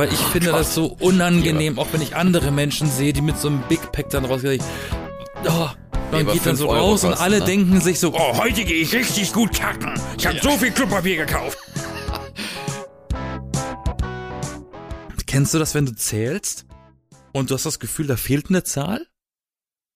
[0.00, 3.48] weil ich finde das so unangenehm, auch wenn ich andere Menschen sehe, die mit so
[3.48, 4.62] einem Big Pack dann rausgehen.
[5.46, 5.68] Oh,
[6.10, 7.44] man geht dann so Euro raus und kosten, alle ne?
[7.44, 9.92] denken sich so, oh, heute gehe ich richtig gut kacken.
[10.16, 11.58] Ich habe so viel Klopapier gekauft.
[15.26, 16.64] Kennst du das, wenn du zählst
[17.32, 19.06] und du hast das Gefühl, da fehlt eine Zahl?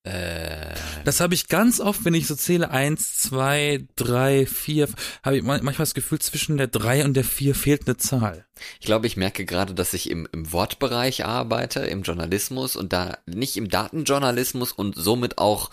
[0.05, 0.75] Äh,
[1.05, 4.89] Das habe ich ganz oft, wenn ich so zähle, eins, zwei, drei, vier,
[5.23, 8.45] habe ich man- manchmal das Gefühl, zwischen der drei und der vier fehlt eine Zahl.
[8.81, 13.17] ich glaube, ich merke gerade, dass ich im, im Wortbereich arbeite, im Journalismus und da
[13.27, 15.71] nicht im Datenjournalismus und somit auch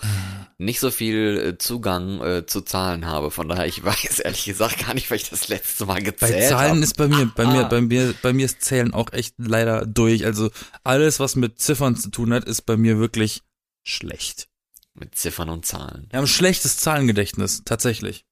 [0.57, 3.31] nicht so viel äh, Zugang äh, zu Zahlen habe.
[3.31, 6.49] Von daher, ich weiß ehrlich gesagt gar nicht, weil ich das letzte Mal Bei gezählt
[6.49, 6.79] Zahlen habe.
[6.81, 7.67] ist bei mir, bei mir, Ah.
[7.67, 10.25] bei mir, bei mir ist Zählen auch echt leider durch.
[10.25, 10.49] Also
[10.85, 13.41] alles, was mit Ziffern zu tun hat, ist bei mir wirklich
[13.83, 14.49] schlecht.
[14.93, 16.07] Mit Ziffern und Zahlen.
[16.09, 18.25] Wir haben ein schlechtes Zahlengedächtnis, tatsächlich.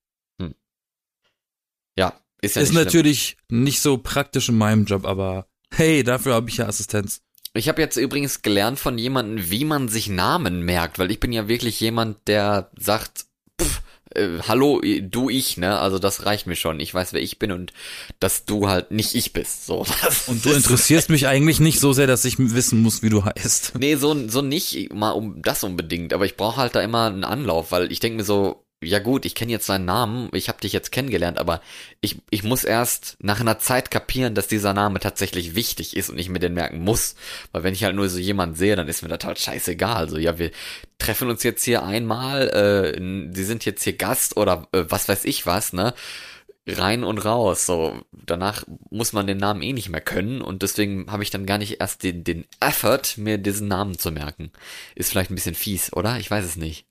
[1.96, 6.34] Ja, ist ja ist nicht natürlich nicht so praktisch in meinem Job, aber hey, dafür
[6.34, 7.22] habe ich ja Assistenz.
[7.54, 11.34] Ich habe jetzt übrigens gelernt von jemandem, wie man sich Namen merkt, weil ich bin
[11.34, 13.26] ja wirklich jemand, der sagt,
[14.16, 15.80] äh, hallo, du ich, ne?
[15.80, 16.80] Also das reicht mir schon.
[16.80, 17.74] Ich weiß, wer ich bin und
[18.20, 19.66] dass du halt nicht ich bist.
[19.66, 19.86] So.
[20.28, 23.74] Und du interessierst mich eigentlich nicht so sehr, dass ich wissen muss, wie du heißt.
[23.80, 27.24] Nee, so, so nicht mal um das unbedingt, aber ich brauche halt da immer einen
[27.24, 30.62] Anlauf, weil ich denke mir so, ja gut, ich kenne jetzt deinen Namen, ich habe
[30.62, 31.62] dich jetzt kennengelernt, aber
[32.00, 36.18] ich, ich muss erst nach einer Zeit kapieren, dass dieser Name tatsächlich wichtig ist und
[36.18, 37.16] ich mir den merken muss.
[37.52, 39.98] Weil wenn ich halt nur so jemanden sehe, dann ist mir das halt scheißegal.
[39.98, 40.52] Also ja, wir
[40.98, 45.26] treffen uns jetzt hier einmal, äh, sie sind jetzt hier Gast oder äh, was weiß
[45.26, 45.94] ich was, ne?
[46.78, 47.66] Rein und raus.
[47.66, 51.46] So, danach muss man den Namen eh nicht mehr können und deswegen habe ich dann
[51.46, 54.52] gar nicht erst den, den Effort, mir diesen Namen zu merken.
[54.96, 56.18] Ist vielleicht ein bisschen fies, oder?
[56.20, 56.88] Ich weiß es nicht.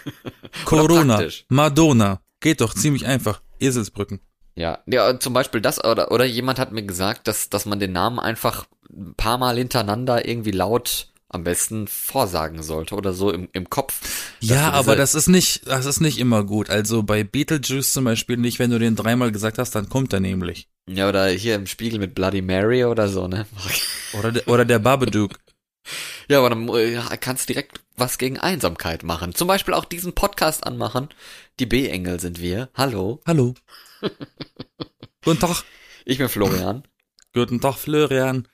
[0.64, 1.22] Corona.
[1.48, 2.20] Madonna.
[2.40, 3.42] Geht doch ziemlich einfach.
[3.58, 4.20] Eselsbrücken.
[4.56, 7.92] Ja, ja, zum Beispiel das oder oder jemand hat mir gesagt, dass dass man den
[7.92, 13.48] Namen einfach ein paar Mal hintereinander irgendwie laut am besten vorsagen sollte oder so im,
[13.52, 14.34] im Kopf.
[14.40, 16.70] Ja, aber das ist nicht, das ist nicht immer gut.
[16.70, 20.20] Also bei Beetlejuice zum Beispiel nicht, wenn du den dreimal gesagt hast, dann kommt er
[20.20, 20.68] nämlich.
[20.88, 23.46] ja oder hier im Spiegel mit Bloody Mary oder so, ne?
[24.18, 25.38] Oder der, oder der Babadook.
[26.28, 29.36] Ja, aber dann äh, ja, kannst direkt was gegen Einsamkeit machen.
[29.36, 31.10] Zum Beispiel auch diesen Podcast anmachen.
[31.60, 32.70] Die B-Engel sind wir.
[32.74, 33.20] Hallo.
[33.24, 33.54] Hallo.
[35.24, 35.62] Guten Tag.
[36.04, 36.82] Ich bin Florian.
[37.32, 38.48] Guten Tag, Florian.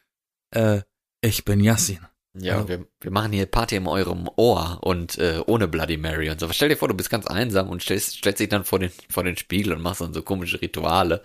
[0.50, 0.82] Äh,
[1.22, 2.06] ich bin Yassin.
[2.38, 2.68] Ja, Hallo.
[2.68, 6.48] wir, wir machen hier Party in eurem Ohr und äh, ohne Bloody Mary und so.
[6.50, 9.24] Stell dir vor, du bist ganz einsam und stellst, stellst dich dann vor den, vor
[9.24, 11.22] den Spiegel und machst dann so komische Rituale.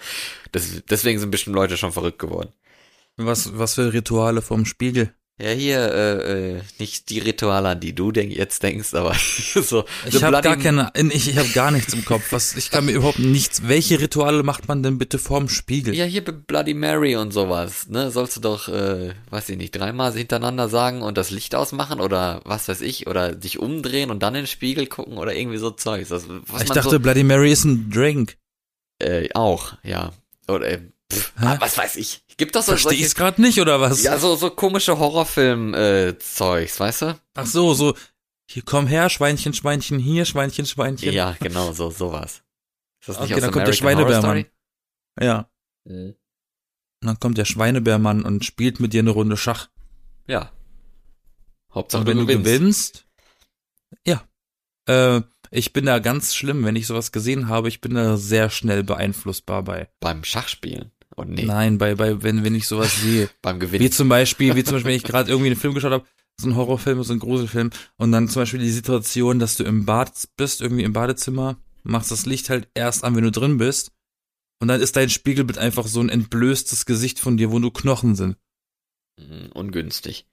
[0.52, 2.54] Das, deswegen sind bestimmt Leute schon verrückt geworden.
[3.18, 5.14] Was, was für Rituale vom Spiegel?
[5.40, 9.86] Ja, hier, äh, äh, nicht die Rituale, an die du denk, jetzt denkst, aber so.
[10.06, 12.32] Ich habe gar keine, ich, ich habe gar nichts im Kopf.
[12.32, 13.68] Was, ich kann mir überhaupt nichts.
[13.68, 15.96] Welche Rituale macht man denn bitte vorm Spiegel?
[15.96, 18.12] Ja, hier Bloody Mary und sowas, ne?
[18.12, 22.42] Sollst du doch, äh, weiß ich nicht, dreimal hintereinander sagen und das Licht ausmachen oder
[22.46, 25.72] was weiß ich, oder dich umdrehen und dann in den Spiegel gucken oder irgendwie so
[25.72, 26.10] Zeugs.
[26.10, 26.26] Das,
[26.62, 28.38] ich dachte, so, Bloody Mary ist ein Drink.
[29.00, 30.12] äh, auch, ja.
[30.48, 30.82] Oder, äh,
[31.12, 32.22] pff, was weiß ich.
[32.38, 34.02] Gibt doch so Verstehe solche, ich's gerade nicht oder was?
[34.04, 37.20] ja, so, so komische Horrorfilm-Zeugs, weißt du?
[37.36, 37.96] Ach so, so.
[38.50, 41.14] Hier komm her, Schweinchen, Schweinchen hier, Schweinchen, Schweinchen.
[41.14, 42.44] Ja, genau, so, sowas.
[43.00, 44.46] Ist das nicht Okay, aus dann kommt der Schweinebärmann.
[45.20, 45.50] Ja.
[45.86, 46.16] Mhm.
[47.02, 49.70] Und dann kommt der Schweinebärmann und spielt mit dir eine Runde Schach.
[50.28, 50.52] Ja.
[51.74, 52.46] Hauptsache Und wenn du du gewinnst.
[52.46, 53.06] gewinnst,
[54.06, 54.24] ja.
[54.88, 58.50] Äh, ich bin da ganz schlimm, wenn ich sowas gesehen habe, ich bin da sehr
[58.50, 59.90] schnell beeinflussbar bei.
[60.00, 60.92] Beim Schachspielen.
[61.22, 63.30] Und nee, Nein, bei, bei, wenn, wenn ich sowas sehe.
[63.42, 63.92] beim Wie Gewinnen.
[63.92, 66.06] zum Beispiel, wie zum Beispiel, wenn ich gerade irgendwie einen Film geschaut habe,
[66.40, 69.86] so ein Horrorfilm, so ein Gruselfilm, und dann zum Beispiel die Situation, dass du im
[69.86, 73.92] Bad bist, irgendwie im Badezimmer, machst das Licht halt erst an, wenn du drin bist,
[74.60, 78.16] und dann ist dein Spiegelbild einfach so ein entblößtes Gesicht von dir, wo nur Knochen
[78.16, 78.38] sind.
[79.20, 80.28] Mhm, Ungünstig.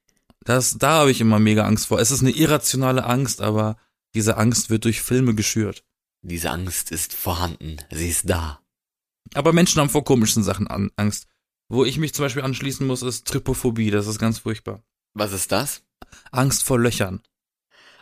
[0.44, 1.99] Das, da habe ich immer mega Angst vor.
[1.99, 3.76] Es ist eine irrationale Angst, aber
[4.15, 5.84] diese Angst wird durch Filme geschürt.
[6.22, 7.76] Diese Angst ist vorhanden.
[7.91, 8.60] Sie ist da.
[9.34, 11.27] Aber Menschen haben vor komischen Sachen an, Angst.
[11.69, 13.91] Wo ich mich zum Beispiel anschließen muss, ist Trypophobie.
[13.91, 14.82] Das ist ganz furchtbar.
[15.14, 15.82] Was ist das?
[16.32, 17.20] Angst vor Löchern.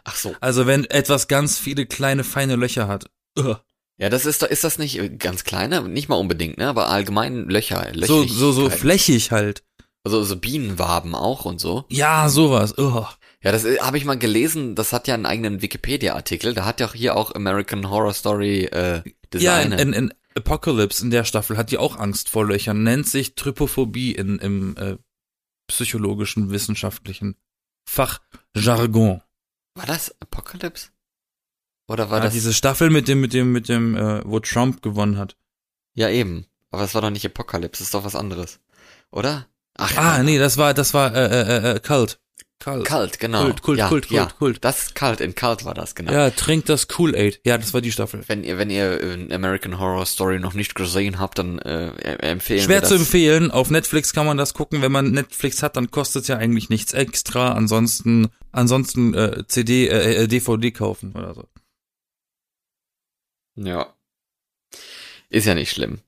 [0.05, 0.37] Ach so.
[0.41, 3.11] Also wenn etwas ganz viele kleine, feine Löcher hat.
[3.37, 3.59] Ugh.
[3.99, 5.81] Ja, das ist, ist das nicht ganz kleine?
[5.89, 6.69] Nicht mal unbedingt, ne?
[6.69, 7.91] Aber allgemein Löcher.
[8.03, 9.65] So, so, so flächig halt.
[10.05, 11.87] Also so Bienenwaben auch und so.
[11.89, 12.77] Ja, sowas.
[12.79, 13.07] Ugh.
[13.43, 14.75] Ja, das äh, habe ich mal gelesen.
[14.77, 16.55] Das hat ja einen eigenen Wikipedia-Artikel.
[16.55, 19.03] Da hat ja auch hier auch American Horror Story äh,
[19.35, 19.79] Ja, in, Designer.
[19.81, 22.83] in, in Apocalypse in der Staffel hat die auch Angst vor Löchern.
[22.83, 24.97] Nennt sich Trypophobie in, im äh,
[25.69, 27.37] psychologischen, wissenschaftlichen
[27.89, 29.23] Fachjargon.
[29.75, 30.91] war das Apocalypse?
[31.89, 32.33] Oder war Ja, das?
[32.35, 35.37] diese Staffel mit dem, mit dem, mit dem, äh, wo Trump gewonnen hat.
[35.95, 36.47] Ja, eben.
[36.71, 37.81] Aber das war doch nicht Apocalypse.
[37.81, 38.61] Das ist doch was anderes.
[39.13, 39.47] Oder?
[39.79, 42.19] Ach, Ah, nee, das war, das war, äh, äh, äh, Cult.
[42.59, 42.87] Cult.
[42.87, 43.45] Kalt, genau.
[43.45, 44.23] Kult, Kult, ja, Kult, ja.
[44.23, 44.65] Kult, Kult.
[44.65, 46.11] Das ist kalt, in kalt war das, genau.
[46.11, 47.41] Ja, trinkt das Kool-Aid.
[47.45, 48.25] Ja, das war die Staffel.
[48.27, 52.17] Wenn ihr, wenn ihr äh, American Horror Story noch nicht gesehen habt, dann äh, äh,
[52.31, 53.51] empfehlen Schwer zu empfehlen.
[53.51, 54.81] Auf Netflix kann man das gucken.
[54.81, 57.53] Wenn man Netflix hat, dann kostet es ja eigentlich nichts extra.
[57.53, 61.49] Ansonsten, ansonsten äh, CD, äh, äh, DVD kaufen oder so.
[63.57, 63.95] Ja.
[65.29, 66.01] Ist ja nicht schlimm.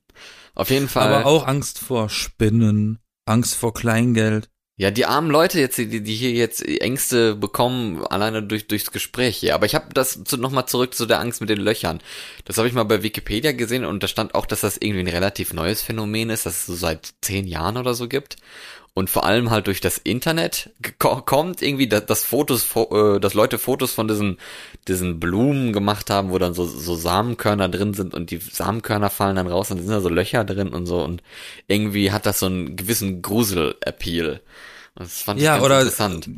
[0.55, 1.13] Auf jeden Fall.
[1.13, 4.49] Aber auch Angst vor Spinnen, Angst vor Kleingeld.
[4.79, 9.35] Ja, die armen Leute jetzt, die, die hier jetzt Ängste bekommen, alleine durch durchs Gespräch
[9.35, 9.53] hier.
[9.53, 11.99] Aber ich habe das zu, nochmal zurück zu der Angst mit den Löchern.
[12.45, 15.09] Das habe ich mal bei Wikipedia gesehen und da stand auch, dass das irgendwie ein
[15.09, 18.37] relativ neues Phänomen ist, das es so seit zehn Jahren oder so gibt.
[18.99, 23.33] Und vor allem halt durch das Internet kommt irgendwie, dass, dass Fotos, fo- äh, dass
[23.33, 24.37] Leute Fotos von diesen,
[24.89, 29.37] diesen Blumen gemacht haben, wo dann so, so Samenkörner drin sind und die Samenkörner fallen
[29.37, 31.23] dann raus und sind da so Löcher drin und so und
[31.67, 34.41] irgendwie hat das so einen gewissen Grusel-Appeal.
[34.95, 36.29] Und Das fand ich Ja, ganz oder- interessant.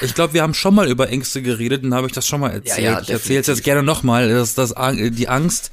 [0.00, 2.50] Ich glaube, wir haben schon mal über Ängste geredet, dann habe ich das schon mal
[2.52, 2.78] erzählt.
[2.84, 4.28] Ja, ja, ich erzähle es jetzt gerne nochmal.
[4.28, 5.72] Das, das, die Angst,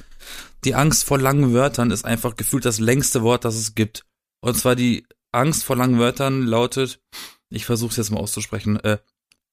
[0.64, 4.04] die Angst vor langen Wörtern ist einfach gefühlt das längste Wort, das es gibt.
[4.42, 7.02] Und zwar die Angst vor langen Wörtern lautet,
[7.50, 8.98] ich versuche es jetzt mal auszusprechen, äh,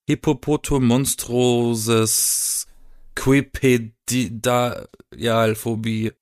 [0.09, 2.67] Hippopotomonstroses
[3.15, 6.13] Quipedialphobie.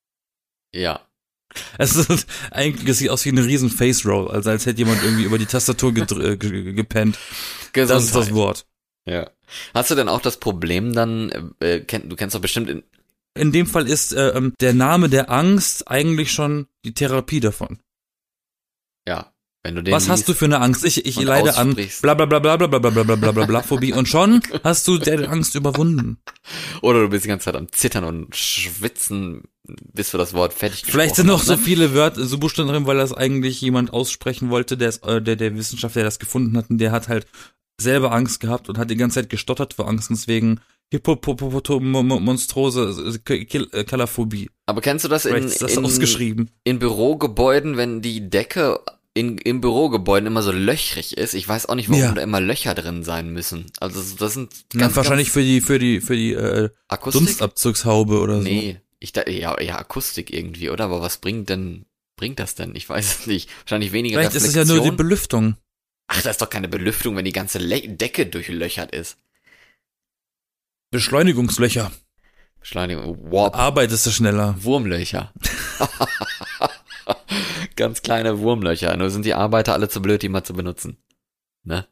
[0.75, 1.01] Ja.
[1.79, 5.03] Es ist eigentlich, es sieht aus wie eine riesen Face Roll, also als hätte jemand
[5.03, 7.19] irgendwie über die Tastatur äh, ge- gepennt.
[7.73, 8.67] Das ist das Wort.
[9.07, 9.31] Ja.
[9.75, 12.83] Hast du denn auch das Problem dann, äh, kenn, du kennst doch bestimmt in,
[13.35, 17.79] In dem Fall ist äh, ähm, der Name der Angst eigentlich schon die Therapie davon.
[19.07, 19.33] ja,
[19.69, 20.83] wenn du den Was hast du für eine Angst?
[20.85, 23.63] Ich, ich leide an bla bla bla bla bla bla bla bla bla bla bla
[23.63, 26.17] Phobie und schon hast du deine Angst überwunden.
[26.81, 29.43] Oder du bist die ganze Zeit am Zittern und schwitzen,
[29.93, 31.67] bis du das Wort fertig Vielleicht sind noch gesprochen so hast, ne?
[31.67, 35.37] viele Wörter, so Buchstaben drin, weil das eigentlich jemand aussprechen wollte, der, ist, äh, der,
[35.37, 37.27] der Wissenschaftler, der das gefunden hat, und der hat halt
[37.79, 40.61] selber Angst gehabt und hat die ganze Zeit gestottert vor Angst, deswegen
[40.91, 44.49] Hippopotomonstrose Kalaphobie.
[44.65, 46.51] Aber kennst du das in, das in, ausgeschrieben.
[46.65, 48.81] in Bürogebäuden, wenn die Decke
[49.19, 51.35] in, in Bürogebäuden immer so löchrig ist?
[51.35, 52.13] Ich weiß auch nicht, warum Ja.
[52.13, 53.67] da immer Löcher drin sein müssen.
[53.81, 57.23] Also das sind Na, ganz, wahrscheinlich ganz für die, für die, für die äh, Akustik.
[57.25, 58.43] Dunstabzugshaube oder so.
[58.45, 60.85] Nee, ich da, ja, ja, Akustik irgendwie, oder?
[60.85, 61.85] Aber was bringt denn,
[62.17, 62.75] bringt das denn?
[62.75, 63.49] Ich weiß es nicht.
[63.65, 64.77] Wahrscheinlich weniger Vielleicht ist es Reflexion.
[64.79, 65.57] ja nur die Belüftung.
[66.09, 69.19] Ach, das ist doch keine Belüftung, wenn die ganze Le Decke durchlöchert ist.
[70.91, 71.93] Beschleunigungslöcher.
[72.61, 74.57] Beschleunigung, Warp, Arbeitest du schneller.
[74.59, 75.33] Wurmlöcher.
[77.79, 78.97] Ganz kleine Wurmlöcher.
[78.97, 80.99] Nur sind die Arbeiter alle zu blöd, die mal zu benutzen.
[81.63, 81.87] Ne?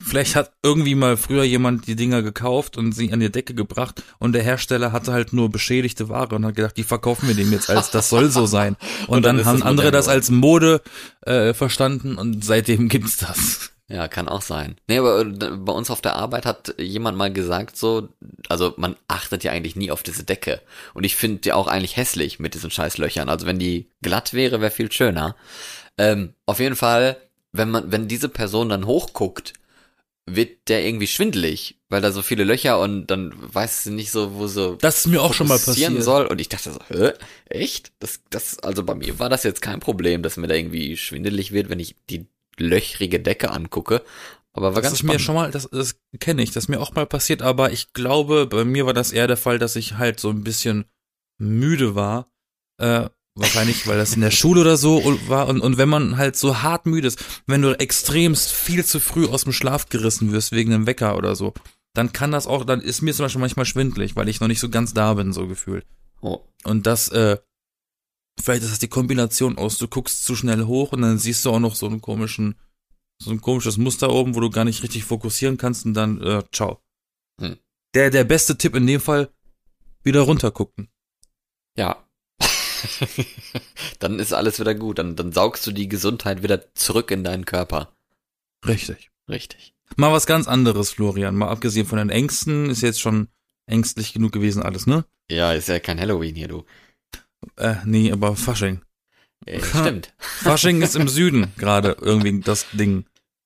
[0.00, 4.02] Vielleicht hat irgendwie mal früher jemand die Dinger gekauft und sie an die Decke gebracht
[4.18, 7.52] und der Hersteller hatte halt nur beschädigte Ware und hat gedacht, die verkaufen wir dem
[7.52, 8.76] jetzt als, das soll so sein.
[9.08, 10.80] Und, Und dann dann, haben andere das als Mode
[11.22, 13.72] äh, verstanden und seitdem gibt's das.
[13.90, 14.76] Ja, kann auch sein.
[14.86, 18.08] Nee, aber äh, bei uns auf der Arbeit hat jemand mal gesagt so,
[18.48, 20.60] also man achtet ja eigentlich nie auf diese Decke.
[20.92, 23.30] Und ich finde die auch eigentlich hässlich mit diesen scheiß Löchern.
[23.30, 25.36] Also wenn die glatt wäre, wäre viel schöner.
[25.96, 27.16] Ähm, auf jeden Fall,
[27.52, 29.54] wenn man, wenn diese Person dann hochguckt,
[30.26, 34.34] wird der irgendwie schwindelig, weil da so viele Löcher und dann weiß sie nicht so,
[34.34, 36.02] wo so Das ist mir auch schon mal passiert.
[36.02, 36.26] soll.
[36.26, 37.12] Und ich dachte so, hä?
[37.46, 37.92] Echt?
[38.00, 41.52] Das, das, also bei mir war das jetzt kein Problem, dass mir da irgendwie schwindelig
[41.52, 42.26] wird, wenn ich die
[42.60, 44.02] löchrige Decke angucke.
[44.52, 46.80] Aber war Das ganz ist mir schon mal, das, das kenne ich, das ist mir
[46.80, 49.98] auch mal passiert, aber ich glaube, bei mir war das eher der Fall, dass ich
[49.98, 50.86] halt so ein bisschen
[51.38, 52.26] müde war.
[52.78, 55.48] Äh, wahrscheinlich, weil das in der Schule oder so war.
[55.48, 59.26] Und, und wenn man halt so hart müde ist, wenn du extremst viel zu früh
[59.26, 61.54] aus dem Schlaf gerissen wirst wegen einem Wecker oder so,
[61.94, 64.60] dann kann das auch, dann ist mir zum Beispiel manchmal schwindelig, weil ich noch nicht
[64.60, 65.86] so ganz da bin, so gefühlt.
[66.20, 66.40] Oh.
[66.64, 67.38] Und das, äh,
[68.40, 71.50] vielleicht ist das die Kombination aus, du guckst zu schnell hoch und dann siehst du
[71.50, 72.56] auch noch so einen komischen,
[73.22, 76.42] so ein komisches Muster oben, wo du gar nicht richtig fokussieren kannst und dann, äh,
[76.52, 76.80] ciao.
[77.40, 77.58] Hm.
[77.94, 79.30] Der, der beste Tipp in dem Fall,
[80.02, 80.88] wieder runtergucken.
[81.76, 82.04] Ja.
[83.98, 84.98] dann ist alles wieder gut.
[84.98, 87.92] Dann, dann saugst du die Gesundheit wieder zurück in deinen Körper.
[88.66, 89.10] Richtig.
[89.28, 89.74] Richtig.
[89.96, 91.36] Mal was ganz anderes, Florian.
[91.36, 93.28] Mal abgesehen von den Ängsten, ist jetzt schon
[93.66, 95.04] ängstlich genug gewesen alles, ne?
[95.30, 96.64] Ja, ist ja kein Halloween hier, du.
[97.56, 98.80] Äh, nee, aber Fasching.
[99.46, 100.14] Äh, stimmt.
[100.18, 103.04] Fasching ist im Süden gerade irgendwie das Ding.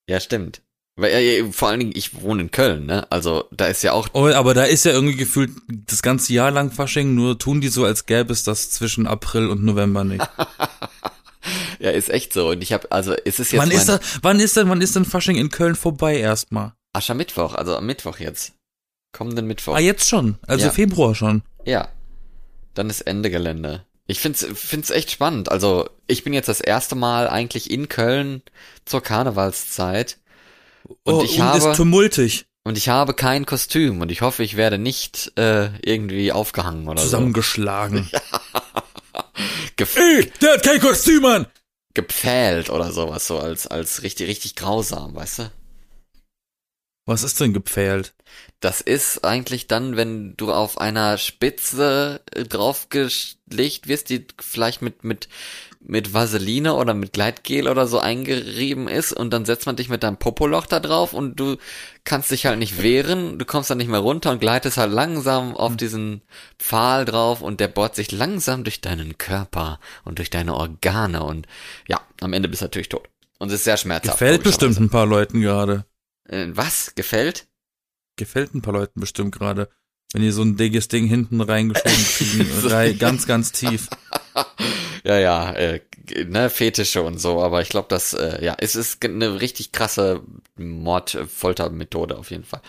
[0.09, 0.63] Ja, stimmt.
[0.97, 3.11] Weil, äh, vor allen Dingen, ich wohne in Köln, ne?
[3.11, 6.51] Also, da ist ja auch Oh, aber da ist ja irgendwie gefühlt das ganze Jahr
[6.51, 10.29] lang Fasching, nur tun die so, als gäbe es das zwischen April und November nicht.
[11.81, 12.51] Ja, ist echt so.
[12.51, 14.95] Und ich habe, also es ist jetzt wann ist, da, wann ist denn, wann ist
[14.95, 16.75] denn Fasching in Köln vorbei erstmal?
[16.93, 18.53] Aschermittwoch, also am Mittwoch jetzt.
[19.13, 19.75] Kommenden Mittwoch.
[19.75, 20.39] Ah, jetzt schon.
[20.47, 20.71] Also Ja.
[20.71, 21.43] Februar schon.
[21.65, 21.89] Ja.
[22.75, 23.85] Dann ist Ende Gelände.
[24.07, 25.50] Ich find's, find's echt spannend.
[25.50, 28.43] Also, ich bin jetzt das erste Mal eigentlich in Köln
[28.85, 30.19] zur Karnevalszeit.
[31.05, 34.43] Und oh, ich und habe, ist tumultig und ich habe kein Kostüm und ich hoffe,
[34.43, 38.11] ich werde nicht äh, irgendwie aufgehangen oder zusammengeschlagen.
[39.14, 39.23] so.
[39.76, 41.47] Gef Ey, der hat kein Kostüm an!
[41.95, 45.52] gepfählt oder sowas, so als, als richtig, richtig grausam, weißt du?
[47.05, 48.15] Was ist denn gepfählt?
[48.61, 55.29] Das ist eigentlich dann, wenn du auf einer Spitze draufgelegt wirst, die vielleicht mit, mit,
[55.81, 60.05] mit Vaseline oder mit Gleitgel oder so eingerieben ist und dann setzt man dich mit
[60.05, 61.57] deinem Popoloch da drauf und du
[62.05, 65.57] kannst dich halt nicht wehren, du kommst dann nicht mehr runter und gleitest halt langsam
[65.57, 66.23] auf diesen
[66.61, 71.49] Pfahl drauf und der bohrt sich langsam durch deinen Körper und durch deine Organe und
[71.89, 73.09] ja, am Ende bist du natürlich tot.
[73.41, 74.21] Und es ist sehr schmerzhaft.
[74.21, 75.85] Gefällt bestimmt ein paar Leuten gerade.
[76.29, 76.95] Äh, was?
[76.95, 77.49] Gefällt?
[78.17, 79.69] Gefällt ein paar Leuten bestimmt gerade.
[80.12, 83.88] Wenn die so ein dickes Ding hinten reingeschoben kriegen, ganz, ganz tief.
[85.05, 85.81] Ja, ja, äh,
[86.29, 90.23] ne, Fetische und so, aber ich glaube, das, äh, ja, es ist eine richtig krasse
[90.57, 92.62] Mord-Folter-Methode auf jeden Fall.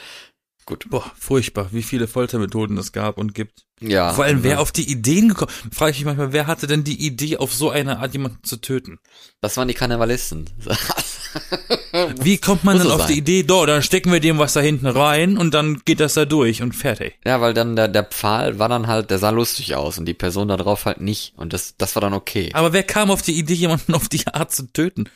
[0.65, 0.89] Gut.
[0.89, 3.65] Boah, furchtbar, wie viele Foltermethoden es gab und gibt.
[3.81, 4.13] Ja.
[4.13, 6.83] Vor allem, wer ne, auf die Ideen gekommen, frage ich mich manchmal, wer hatte denn
[6.83, 8.99] die Idee, auf so eine Art jemanden zu töten?
[9.41, 10.49] Das waren die Karnevalisten.
[12.21, 13.19] Wie kommt man Muss dann so auf die sein.
[13.19, 16.25] Idee, do, dann stecken wir dem was da hinten rein und dann geht das da
[16.25, 17.17] durch und fertig.
[17.25, 20.13] ja, weil dann der, der Pfahl war dann halt, der sah lustig aus und die
[20.13, 21.33] Person da drauf halt nicht.
[21.37, 22.49] Und das, das war dann okay.
[22.53, 25.09] Aber wer kam auf die Idee, jemanden auf die Art zu töten?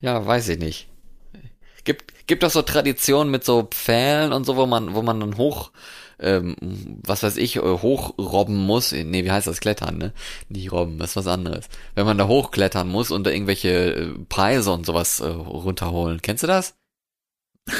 [0.00, 0.89] Ja, weiß ich nicht.
[1.84, 5.36] Gibt, gibt doch so Traditionen mit so Pfählen und so, wo man, wo man dann
[5.36, 5.70] hoch,
[6.18, 6.56] ähm,
[7.02, 8.92] was weiß ich, äh, hochrobben muss.
[8.92, 9.60] Nee, wie heißt das?
[9.60, 10.12] Klettern, ne?
[10.48, 11.66] Nicht robben, das ist was anderes.
[11.94, 16.20] Wenn man da hochklettern muss und da irgendwelche äh, Preise und sowas äh, runterholen.
[16.22, 16.74] Kennst du das?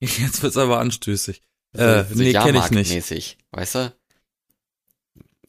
[0.00, 1.42] Jetzt wird's aber anstößig.
[1.72, 2.90] Äh, so nee, kenne ich nicht.
[2.90, 3.92] Jahrmarktmäßig, weißt du?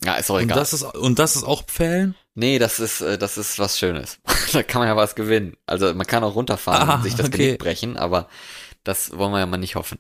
[0.04, 0.58] Ja, ist auch Und egal.
[0.58, 2.16] das ist, und das ist auch Pfählen?
[2.36, 4.20] Nee, das ist, äh, das ist was Schönes.
[4.54, 5.58] da kann man ja was gewinnen.
[5.66, 7.38] Also man kann auch runterfahren Ah, und sich das okay.
[7.38, 8.30] Genick brechen, aber
[8.84, 10.00] das wollen wir ja mal nicht hoffen.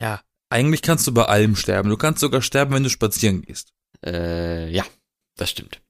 [0.00, 0.22] Ja.
[0.52, 1.90] Eigentlich kannst du bei allem sterben.
[1.90, 3.72] Du kannst sogar sterben, wenn du spazieren gehst.
[4.04, 4.84] Äh, ja,
[5.36, 5.80] das stimmt.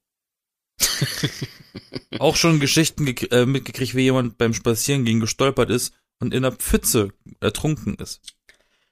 [2.19, 7.11] Auch schon Geschichten äh, mitgekriegt, wie jemand beim Spazierengehen gestolpert ist und in der Pfütze
[7.41, 8.21] ertrunken ist.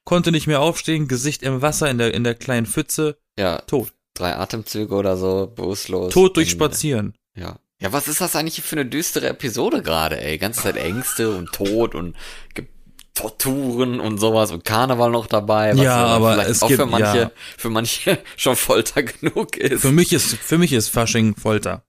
[0.05, 3.93] Konnte nicht mehr aufstehen, Gesicht im Wasser in der, in der kleinen Pfütze, Ja, tot.
[4.19, 6.13] Drei Atemzüge oder so, bewusstlos.
[6.13, 7.15] Tot durch Spazieren.
[7.37, 7.59] Ja.
[7.81, 10.37] Ja, was ist das eigentlich für eine düstere Episode gerade, ey?
[10.39, 12.17] Ganze Zeit Ängste und Tod und
[12.55, 12.67] Ge
[13.15, 15.73] Torturen und sowas und Karneval noch dabei.
[15.73, 17.31] was Ja, aber vielleicht es auch gibt- für manche, ja.
[17.57, 19.83] für manche schon Folter genug ist.
[19.83, 21.83] Für mich ist, für mich ist Fasching Folter.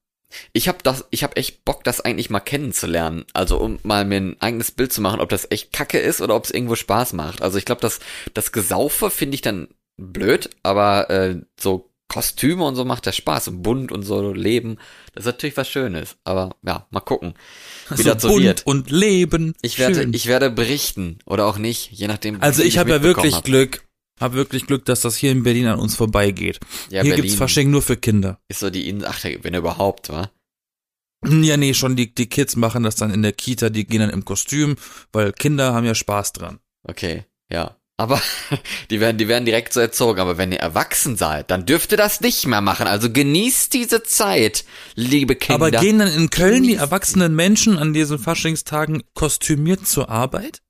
[0.53, 3.25] Ich habe das, ich habe echt Bock, das eigentlich mal kennenzulernen.
[3.33, 6.35] Also um mal mir ein eigenes Bild zu machen, ob das echt Kacke ist oder
[6.35, 7.41] ob es irgendwo Spaß macht.
[7.43, 7.99] Also ich glaube, das,
[8.33, 9.67] das Gesaufe finde ich dann
[9.97, 14.77] blöd, aber äh, so Kostüme und so macht der Spaß und bunt und so Leben,
[15.13, 16.17] das ist natürlich was Schönes.
[16.25, 17.35] Aber ja, mal gucken,
[17.95, 18.65] wie das so bunt wird.
[18.65, 19.53] und Leben.
[19.61, 20.13] Ich werde, Schön.
[20.13, 22.41] ich werde berichten oder auch nicht, je nachdem.
[22.41, 23.43] also viel ich habe ja wirklich hab.
[23.45, 23.87] Glück,
[24.19, 26.59] habe wirklich Glück, dass das hier in Berlin an uns vorbeigeht.
[26.89, 28.39] Ja, hier Berlin gibt's Fasching nur für Kinder.
[28.49, 30.31] ist so die In ach, wenn überhaupt, wa?
[31.25, 34.09] Ja, nee, schon die, die Kids machen das dann in der Kita, die gehen dann
[34.09, 34.77] im Kostüm,
[35.11, 36.59] weil Kinder haben ja Spaß dran.
[36.83, 37.78] Okay, ja.
[37.99, 38.21] Aber
[38.89, 40.19] die werden, die werden direkt so erzogen.
[40.21, 42.87] Aber wenn ihr erwachsen seid, dann dürft ihr das nicht mehr machen.
[42.87, 44.63] Also genießt diese Zeit,
[44.95, 45.55] liebe Kinder.
[45.67, 50.61] Aber gehen dann in Köln die Genießt- erwachsenen Menschen an diesen Faschingstagen kostümiert zur Arbeit?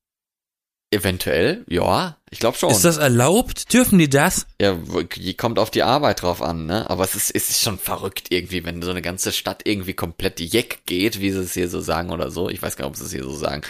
[0.92, 2.72] Eventuell, ja, ich glaube schon.
[2.72, 3.72] Ist das erlaubt?
[3.72, 4.48] Dürfen die das?
[4.60, 6.90] ja, wo- die kommt auf die Arbeit drauf an, ne?
[6.90, 10.40] Aber es ist, es ist schon verrückt irgendwie, wenn so eine ganze Stadt irgendwie komplett
[10.40, 12.50] jeck geht, wie sie es hier so sagen oder so.
[12.50, 13.62] Ich weiß gar nicht, ob sie es hier so sagen.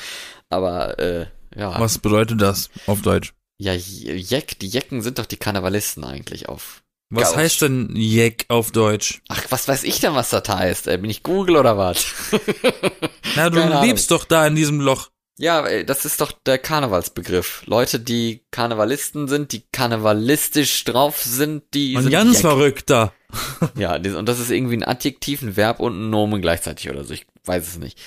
[0.49, 1.25] Aber, äh,
[1.57, 1.77] ja.
[1.77, 3.33] Was bedeutet das auf Deutsch?
[3.61, 6.81] Ja, Jeck, die Jecken sind doch die Karnevalisten eigentlich auf.
[7.11, 7.37] Was Gauch.
[7.37, 9.21] heißt denn Jeck auf Deutsch?
[9.27, 10.85] Ach, was weiß ich denn, was das heißt?
[10.85, 12.05] Bin ich Google oder was?
[13.35, 13.87] Na, du Keine Ahnung.
[13.87, 15.09] lebst doch da in diesem Loch.
[15.37, 17.63] Ja, das ist doch der Karnevalsbegriff.
[17.65, 22.41] Leute, die Karnevalisten sind, die karnevalistisch drauf sind, die Und sind ganz Jeck.
[22.41, 23.13] verrückter.
[23.75, 27.13] Ja, und das ist irgendwie ein Adjektiv, ein Verb und ein Nomen gleichzeitig oder so.
[27.13, 27.99] Ich weiß es nicht.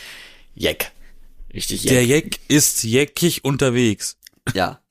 [0.55, 0.91] Jeck.
[1.55, 2.25] Richtig Der Jeck.
[2.25, 4.17] Jeck ist jeckig unterwegs.
[4.55, 4.81] Ja.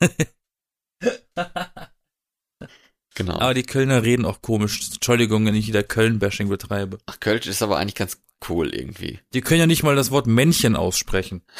[3.14, 3.38] genau.
[3.38, 4.80] Aber die Kölner reden auch komisch.
[4.92, 6.98] Entschuldigung, wenn ich wieder Köln-Bashing betreibe.
[7.06, 9.20] Ach, Kölsch ist aber eigentlich ganz cool irgendwie.
[9.34, 11.42] Die können ja nicht mal das Wort Männchen aussprechen.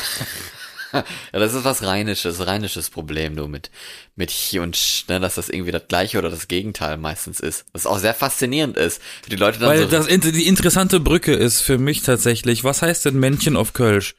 [0.92, 1.04] Ja,
[1.38, 3.70] das ist was Rheinisches, rheinisches Problem, du, mit,
[4.14, 7.64] mit Chi und Sch, ne, dass das irgendwie das gleiche oder das Gegenteil meistens ist.
[7.72, 9.00] Was auch sehr faszinierend ist.
[9.22, 12.82] Für die Leute dann Weil so, das die interessante Brücke ist für mich tatsächlich, was
[12.82, 14.16] heißt denn Männchen auf Kölsch?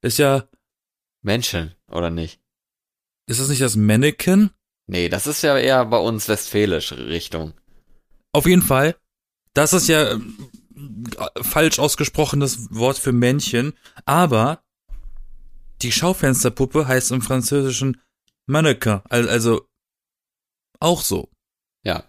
[0.00, 0.48] Ist ja,
[1.22, 2.40] Menschen, oder nicht?
[3.26, 4.50] ist das nicht das Mannequin?
[4.86, 7.54] Nee, das ist ja eher bei uns westfälisch Richtung.
[8.32, 8.96] Auf jeden Fall.
[9.54, 10.50] Das ist ja ähm,
[11.40, 13.74] falsch ausgesprochenes Wort für Männchen,
[14.04, 14.62] aber
[15.82, 18.00] die Schaufensterpuppe heißt im Französischen
[18.46, 19.66] Mannequin, al- also
[20.80, 21.30] auch so.
[21.84, 22.04] Ja.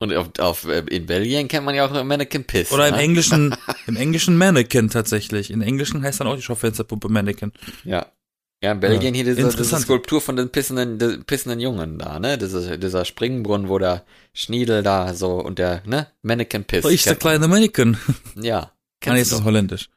[0.00, 2.72] Und auf, auf, äh, in Belgien kennt man ja auch Mannequin Piss.
[2.72, 3.00] Oder im ne?
[3.00, 3.54] Englischen,
[3.86, 5.50] im Englischen Mannequin tatsächlich.
[5.50, 7.52] In Englischen heißt dann auch die Schaufensterpuppe Mannequin.
[7.84, 8.10] Ja.
[8.62, 9.80] Ja, in Belgien hier diese, diese.
[9.80, 12.38] Skulptur von den pissenden, den pissenden Jungen da, ne?
[12.38, 16.06] Dieser, dieser Springbrunnen, wo der Schniedel da so und der, ne?
[16.22, 16.84] Mannequin Piss.
[16.84, 17.96] Oh, ich der kleine Mannequin.
[18.40, 18.72] Ja.
[19.04, 19.88] Ah, nee, Kennst ist das holländisch.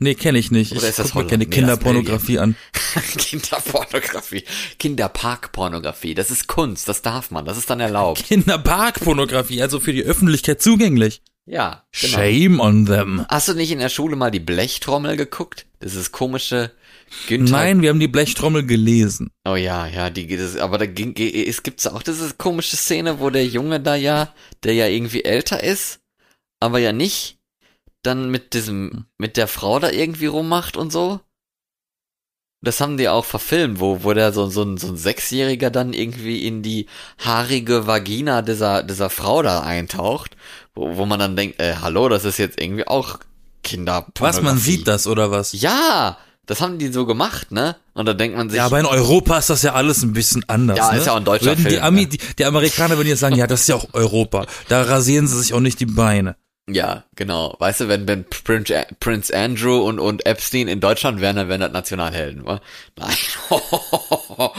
[0.00, 0.72] Nee, kenne ich nicht.
[0.72, 2.56] Oder ich ist das guck mir keine Nee, Kinderpornografie an.
[3.16, 4.44] Kinderpornografie.
[4.78, 6.14] Kinderparkpornografie.
[6.14, 8.24] Das ist Kunst, das darf man, das ist dann erlaubt.
[8.24, 11.22] Kinderparkpornografie, also für die Öffentlichkeit zugänglich.
[11.46, 12.18] Ja, genau.
[12.18, 13.26] Shame on them.
[13.28, 15.64] Hast du nicht in der Schule mal die Blechtrommel geguckt?
[15.80, 16.70] Das ist komische
[17.26, 17.52] Günther.
[17.52, 19.30] Nein, wir haben die Blechtrommel gelesen.
[19.44, 23.30] Oh ja, ja, die das, aber da ging, es gibt's auch diese komische Szene, wo
[23.30, 26.00] der Junge da ja, der ja irgendwie älter ist,
[26.60, 27.38] aber ja nicht,
[28.02, 31.20] dann mit diesem, mit der Frau da irgendwie rummacht und so.
[32.62, 35.94] Das haben die auch verfilmt, wo, wo der so, so, ein, so ein Sechsjähriger dann
[35.94, 36.86] irgendwie in die
[37.18, 40.36] haarige Vagina dieser, dieser Frau da eintaucht,
[40.74, 43.18] wo, wo man dann denkt, äh, hallo, das ist jetzt irgendwie auch
[43.62, 44.36] Kinderpornografie.
[44.36, 45.52] Was, man sieht das oder was?
[45.52, 46.18] Ja,
[46.50, 47.76] das haben die so gemacht, ne?
[47.94, 50.44] Und da denkt man sich, Ja, aber in Europa ist das ja alles ein bisschen
[50.48, 50.78] anders.
[50.78, 50.98] Ja, ne?
[50.98, 52.06] ist ja auch ein deutscher Würden die, Film, Ami, ne?
[52.08, 54.46] die, die Amerikaner würden jetzt sagen, ja, das ist ja auch Europa.
[54.68, 56.34] Da rasieren sie sich auch nicht die Beine.
[56.68, 57.54] Ja, genau.
[57.60, 61.60] Weißt du, wenn, wenn Prince, Prince Andrew und, und Epstein in Deutschland wären, dann wären
[61.60, 62.60] das Nationalhelden, wa?
[62.98, 63.16] Nein.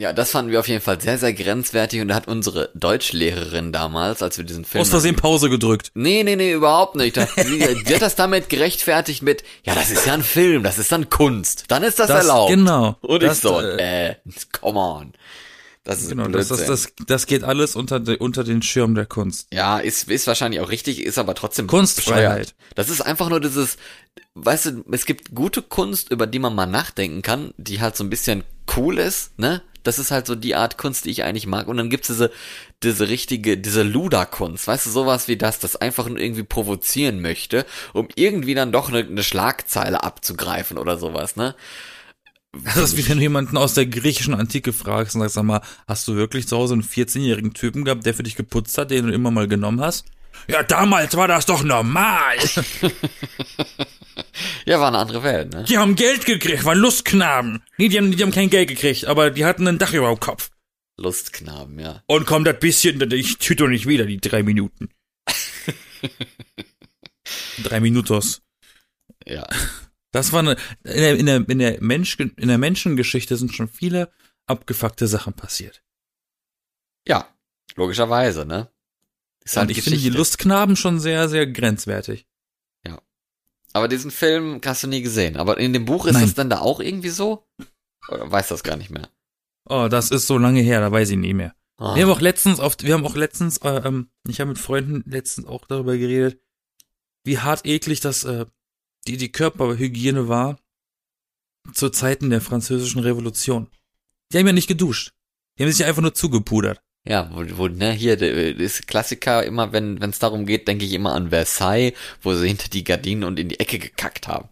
[0.00, 3.72] ja, das fanden wir auf jeden Fall sehr, sehr grenzwertig und da hat unsere Deutschlehrerin
[3.72, 4.80] damals, als wir diesen Film.
[4.82, 5.90] Aus Versehen Pause gedrückt.
[5.94, 7.16] Nee, nee, nee, überhaupt nicht.
[7.16, 7.64] Das, sie
[7.94, 11.64] hat das damit gerechtfertigt mit, ja, das ist ja ein Film, das ist dann Kunst.
[11.68, 12.50] Dann ist das, Das- erlaubt.
[12.50, 12.96] genau.
[13.02, 14.14] Und Das, ich so, äh, äh,
[14.60, 15.12] come on.
[15.84, 19.06] Das ist Genau, das, das, das, das geht alles unter, de, unter den Schirm der
[19.06, 19.48] Kunst.
[19.52, 22.38] Ja, ist, ist wahrscheinlich auch richtig, ist aber trotzdem Kunstfreiheit.
[22.38, 22.54] bescheuert.
[22.74, 23.78] Das ist einfach nur dieses,
[24.34, 28.04] weißt du, es gibt gute Kunst, über die man mal nachdenken kann, die halt so
[28.04, 28.44] ein bisschen
[28.76, 29.62] cool ist, ne?
[29.82, 31.68] Das ist halt so die Art Kunst, die ich eigentlich mag.
[31.68, 32.30] Und dann gibt's diese,
[32.82, 37.66] diese richtige, diese Luda-Kunst, weißt du, sowas wie das, das einfach nur irgendwie provozieren möchte,
[37.92, 41.54] um irgendwie dann doch eine, eine Schlagzeile abzugreifen oder sowas, ne?
[42.52, 45.62] Das ist wie wenn du jemanden aus der griechischen Antike fragst und sagst, sag mal,
[45.86, 49.06] hast du wirklich zu Hause einen 14-jährigen Typen gehabt, der für dich geputzt hat, den
[49.06, 50.04] du immer mal genommen hast?
[50.48, 52.36] Ja, damals war das doch normal.
[54.66, 55.64] Ja, war eine andere Welt, ne?
[55.64, 57.62] Die haben Geld gekriegt, waren Lustknaben.
[57.78, 60.20] Nee, die haben, die haben kein Geld gekriegt, aber die hatten ein Dach über dem
[60.20, 60.50] Kopf.
[60.98, 62.02] Lustknaben, ja.
[62.06, 64.90] Und komm, das bisschen, ich tüte doch nicht wieder, die drei Minuten.
[67.62, 68.42] drei Minutos.
[69.26, 69.48] Ja.
[70.12, 73.68] Das war eine, in der, in der, in der, Mensch, in der Menschengeschichte sind schon
[73.68, 74.12] viele
[74.46, 75.82] abgefuckte Sachen passiert.
[77.06, 77.28] Ja,
[77.76, 78.70] logischerweise, ne?
[79.44, 80.18] Ist halt Und ich finde die Geschichte.
[80.18, 82.26] Lustknaben schon sehr, sehr grenzwertig.
[83.72, 85.36] Aber diesen Film hast du nie gesehen.
[85.36, 86.22] Aber in dem Buch ist Nein.
[86.22, 87.46] das dann da auch irgendwie so?
[88.08, 89.08] Oder weiß das gar nicht mehr?
[89.68, 91.54] Oh, das ist so lange her, da weiß ich nie mehr.
[91.76, 91.94] Ah.
[91.94, 95.08] Wir haben auch letztens auf, wir haben auch letztens, äh, ähm, ich habe mit Freunden
[95.08, 96.40] letztens auch darüber geredet,
[97.24, 98.46] wie hart eklig das, äh,
[99.06, 100.58] die, die Körperhygiene war
[101.72, 103.68] zu Zeiten der französischen Revolution.
[104.32, 105.12] Die haben ja nicht geduscht.
[105.58, 106.82] Die haben sich einfach nur zugepudert.
[107.06, 108.16] Ja, wo, wo ne, hier,
[108.54, 112.68] das Klassiker, immer wenn es darum geht, denke ich immer an Versailles, wo sie hinter
[112.68, 114.48] die Gardinen und in die Ecke gekackt haben.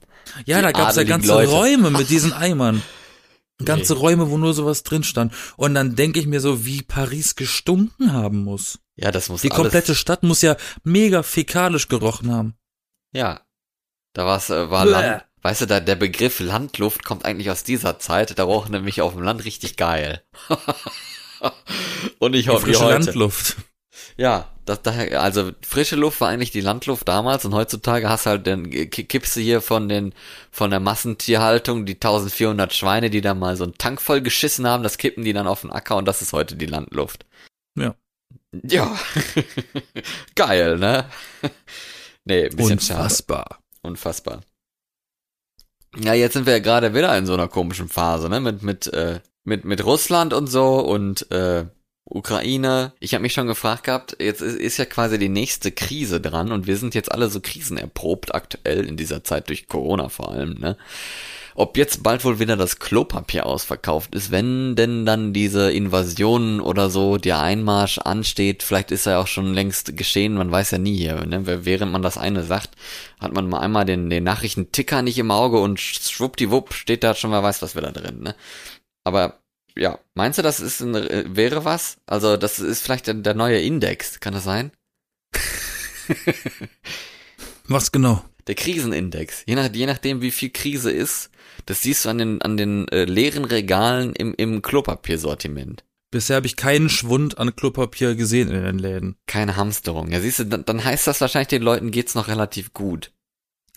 [0.46, 1.50] Ja, Die da gab's ja ganze Leute.
[1.50, 2.82] Räume mit diesen Eimern.
[3.64, 4.00] Ganze Nee.
[4.00, 5.32] Räume, wo nur sowas drin stand.
[5.56, 8.78] Und dann denke ich mir so, wie Paris gestunken haben muss.
[8.96, 12.54] Ja, das muss Die komplette Stadt muss ja mega fäkalisch gerochen haben.
[13.12, 13.40] Ja.
[14.14, 14.90] Da war's, äh, war Bäh.
[14.90, 19.02] Land, weißt du, da, der Begriff Landluft kommt eigentlich aus dieser Zeit, da roch nämlich
[19.02, 20.22] auf dem Land richtig geil.
[22.28, 22.84] und ich hoffe, frische.
[22.88, 23.56] Landluft.
[24.16, 28.46] Ja, das, daher, also frische Luft war eigentlich die Landluft damals und heutzutage hast halt
[28.46, 30.12] dann ki- kippst du hier von den
[30.50, 34.82] von der Massentierhaltung die 1400 Schweine, die da mal so einen Tank voll geschissen haben,
[34.82, 37.26] das kippen die dann auf den Acker und das ist heute die Landluft.
[37.78, 37.94] Ja.
[38.52, 38.96] Ja.
[40.34, 41.04] Geil, ne?
[42.24, 43.00] nee, ein bisschen schade.
[43.02, 43.58] Unfassbar.
[43.82, 44.40] Unfassbar.
[45.98, 48.40] Ja, jetzt sind wir ja gerade wieder in so einer komischen Phase, ne?
[48.40, 51.64] Mit, mit, äh, mit, mit Russland und so und äh,
[52.10, 52.92] Ukraine.
[53.00, 56.52] Ich habe mich schon gefragt gehabt, jetzt ist, ist ja quasi die nächste Krise dran
[56.52, 60.54] und wir sind jetzt alle so krisenerprobt aktuell in dieser Zeit durch Corona vor allem,
[60.54, 60.76] ne?
[61.54, 66.88] Ob jetzt bald wohl wieder das Klopapier ausverkauft ist, wenn denn dann diese Invasion oder
[66.88, 70.96] so, der Einmarsch ansteht, vielleicht ist er auch schon längst geschehen, man weiß ja nie
[70.96, 71.64] hier, ne?
[71.64, 72.70] Während man das eine sagt,
[73.18, 77.32] hat man mal einmal den, den Nachrichtenticker nicht im Auge und schwuppdiwupp steht da schon,
[77.32, 78.36] wer weiß, was wir da drin, ne?
[79.02, 79.40] Aber
[79.78, 81.98] ja, meinst du, das ist ein, äh, wäre was?
[82.06, 84.72] Also das ist vielleicht der, der neue Index, kann das sein?
[87.68, 88.24] Was genau?
[88.46, 89.44] Der Krisenindex.
[89.46, 91.30] Je, nach, je nachdem, wie viel Krise ist,
[91.66, 95.84] das siehst du an den, an den äh, leeren Regalen im, im Klopapiersortiment.
[96.10, 99.16] Bisher habe ich keinen Schwund an Klopapier gesehen in den Läden.
[99.26, 100.10] Keine Hamsterung.
[100.10, 103.12] Ja, siehst du, dann, dann heißt das wahrscheinlich, den Leuten geht's noch relativ gut.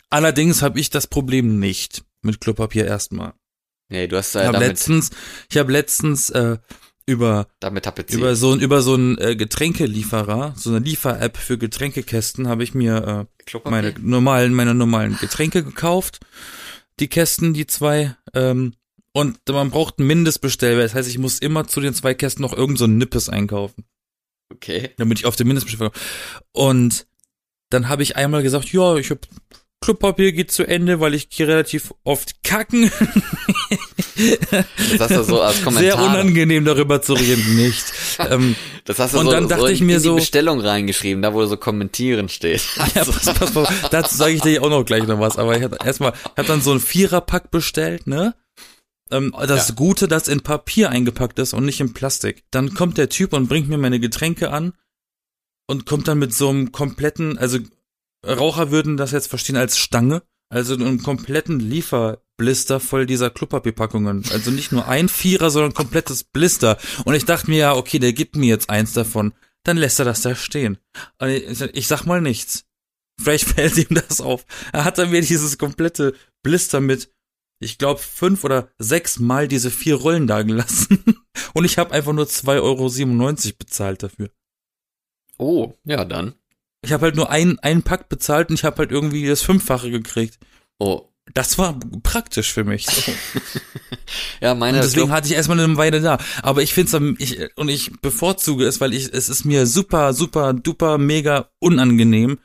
[0.09, 3.33] Allerdings habe ich das Problem nicht mit Klopapier erstmal.
[3.91, 5.09] Nee, du hast Ich äh, habe damit, letztens,
[5.49, 6.57] ich habe letztens äh,
[7.05, 7.47] über
[8.15, 12.73] über so ein über so ein äh, Getränkelieferer, so eine Liefer-App für Getränkekästen, habe ich
[12.73, 13.71] mir äh, Klopapier?
[13.71, 16.19] meine normalen meine normalen Getränke gekauft.
[16.99, 18.75] Die Kästen, die zwei ähm,
[19.13, 20.85] und man braucht einen Mindestbestellwert.
[20.85, 23.83] Das heißt, ich muss immer zu den zwei Kästen noch irgend so ein Nippes einkaufen,
[24.53, 24.91] Okay.
[24.97, 26.05] damit ich auf den Mindestbestellwert komme.
[26.53, 27.07] Und
[27.69, 29.21] dann habe ich einmal gesagt, ja, ich habe
[29.81, 32.91] Klopapier geht zu Ende, weil ich gehe relativ oft kacken.
[34.91, 35.97] Das hast du so als Kommentar.
[35.97, 37.83] Sehr unangenehm darüber zu reden, nicht.
[38.19, 40.15] ähm, Das hast du Und so, dann dachte so in, ich mir in die so-
[40.15, 42.61] Bestellung reingeschrieben, da wo so kommentieren steht.
[42.95, 45.37] ja, pass, pass, pass, dazu sage ich dir auch noch gleich noch was.
[45.37, 48.35] Aber ich hab erstmal, ich hab dann so ein Viererpack bestellt, ne?
[49.09, 49.75] Ähm, das Ja.
[49.75, 52.43] Gute, das in Papier eingepackt ist und nicht in Plastik.
[52.51, 54.73] Dann kommt der Typ und bringt mir meine Getränke an
[55.67, 57.57] und kommt dann mit so einem kompletten, also
[58.25, 64.25] Raucher würden das jetzt verstehen als Stange, also einen kompletten Lieferblister voll dieser Klopapierpackungen.
[64.31, 66.77] Also nicht nur ein Vierer, sondern ein komplettes Blister.
[67.05, 69.33] Und ich dachte mir, ja, okay, der gibt mir jetzt eins davon.
[69.63, 70.77] Dann lässt er das da stehen.
[71.23, 72.65] Ich, ich sag mal nichts.
[73.19, 74.45] Vielleicht fällt ihm das auf.
[74.73, 77.13] Er hat dann mir dieses komplette Blister mit,
[77.59, 81.23] ich glaube, fünf oder sechs Mal diese vier Rollen da gelassen.
[81.53, 84.29] Und ich habe einfach nur 2,97 Euro bezahlt dafür.
[85.37, 86.35] Oh, ja dann.
[86.81, 89.91] Ich habe halt nur ein, einen Pack bezahlt und ich habe halt irgendwie das Fünffache
[89.91, 90.39] gekriegt.
[90.79, 91.07] Oh.
[91.33, 92.87] Das war praktisch für mich.
[93.05, 93.11] So.
[94.41, 96.17] Ja, meine Und deswegen hatte ich erstmal eine Weile da.
[96.41, 100.13] Aber ich finde es, ich, und ich bevorzuge es, weil ich, es ist mir super,
[100.13, 102.39] super, duper, mega unangenehm,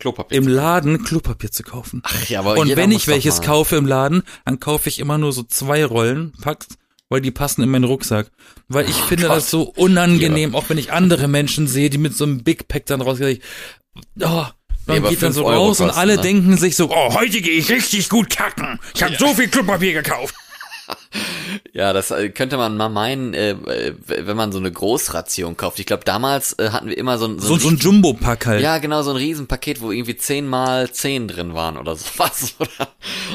[0.00, 0.38] Klopapier.
[0.38, 2.02] im Laden Klopapier zu kaufen.
[2.04, 5.32] Ach ja, aber Und wenn ich welches kaufe im Laden, dann kaufe ich immer nur
[5.32, 6.66] so zwei Rollen, Packs,
[7.08, 8.30] weil die passen in meinen Rucksack.
[8.68, 9.36] Weil ich finde Oh Gott.
[9.38, 12.86] das so unangenehm, auch wenn ich andere Menschen sehe, die mit so einem Big Pack
[12.86, 13.40] dann rausgehen.
[14.20, 14.46] Oh,
[14.86, 16.22] man aber geht dann so Euro raus und kosten, alle ne?
[16.22, 18.78] denken sich so, oh, heute gehe ich richtig gut kacken.
[18.94, 20.34] Ich habe so viel Klopapier gekauft.
[21.72, 23.56] Ja, das äh, könnte man mal meinen, äh,
[24.06, 25.78] wenn man so eine Großration kauft.
[25.78, 28.62] Ich glaube, damals äh, hatten wir immer so ein, So, ein so ein Jumbo-Pack halt.
[28.62, 32.54] Ja, genau, so ein Riesenpaket, wo irgendwie zehn mal zehn drin waren oder sowas.
[32.58, 32.88] Oder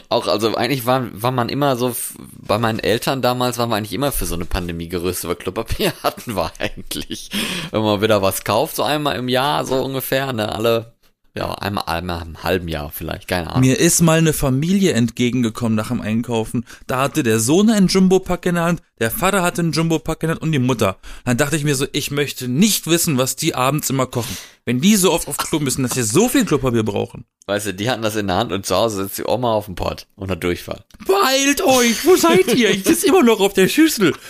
[0.09, 3.93] auch, also eigentlich war, war man immer so, bei meinen Eltern damals waren wir eigentlich
[3.93, 7.29] immer für so eine Pandemie gerüstet, weil Klopapier hatten wir eigentlich.
[7.71, 10.93] Wenn man wieder was kauft, so einmal im Jahr, so ungefähr, ne, alle,
[11.35, 13.61] ja, einmal, einmal im halben Jahr vielleicht, keine Ahnung.
[13.61, 16.65] Mir ist mal eine Familie entgegengekommen nach dem Einkaufen.
[16.87, 20.27] Da hatte der Sohn einen Jumbo-Pack in der Hand, der Vater hatte einen Jumbo-Pack in
[20.27, 20.97] der Hand und die Mutter.
[21.25, 24.35] Dann dachte ich mir so, ich möchte nicht wissen, was die abends immer kochen.
[24.65, 27.25] Wenn die so oft auf Klo müssen, dass sie so viel Klopapier brauchen.
[27.47, 29.65] Weißt du, die hatten das in der Hand und zu Hause sitzt die Oma auf
[29.65, 30.83] dem Pott und hat Durchfall.
[31.05, 32.71] Beeilt euch, wo seid ihr?
[32.71, 34.13] Ich sitze immer noch auf der Schüssel.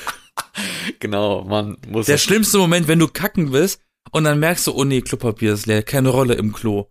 [1.00, 4.84] Genau, man muss Der schlimmste Moment, wenn du kacken willst und dann merkst du, oh
[4.84, 6.88] nee, Klopapier ist leer, keine Rolle im Klo.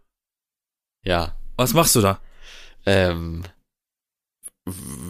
[1.05, 2.21] ja, Was machst du da?
[2.87, 3.45] ähm,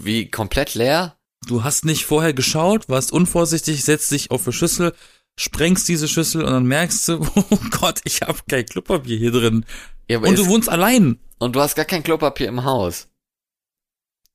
[0.03, 1.17] wie komplett leer?
[1.47, 4.95] Du hast nicht vorher geschaut, warst unvorsichtig, setzt dich auf eine Schüssel,
[5.39, 9.65] sprengst diese Schüssel und dann merkst du, oh Gott, ich habe kein Klopapier hier drin.
[10.09, 11.19] Ja, Und du wohnst allein.
[11.39, 13.09] und du hast gar kein Klopapier im Haus.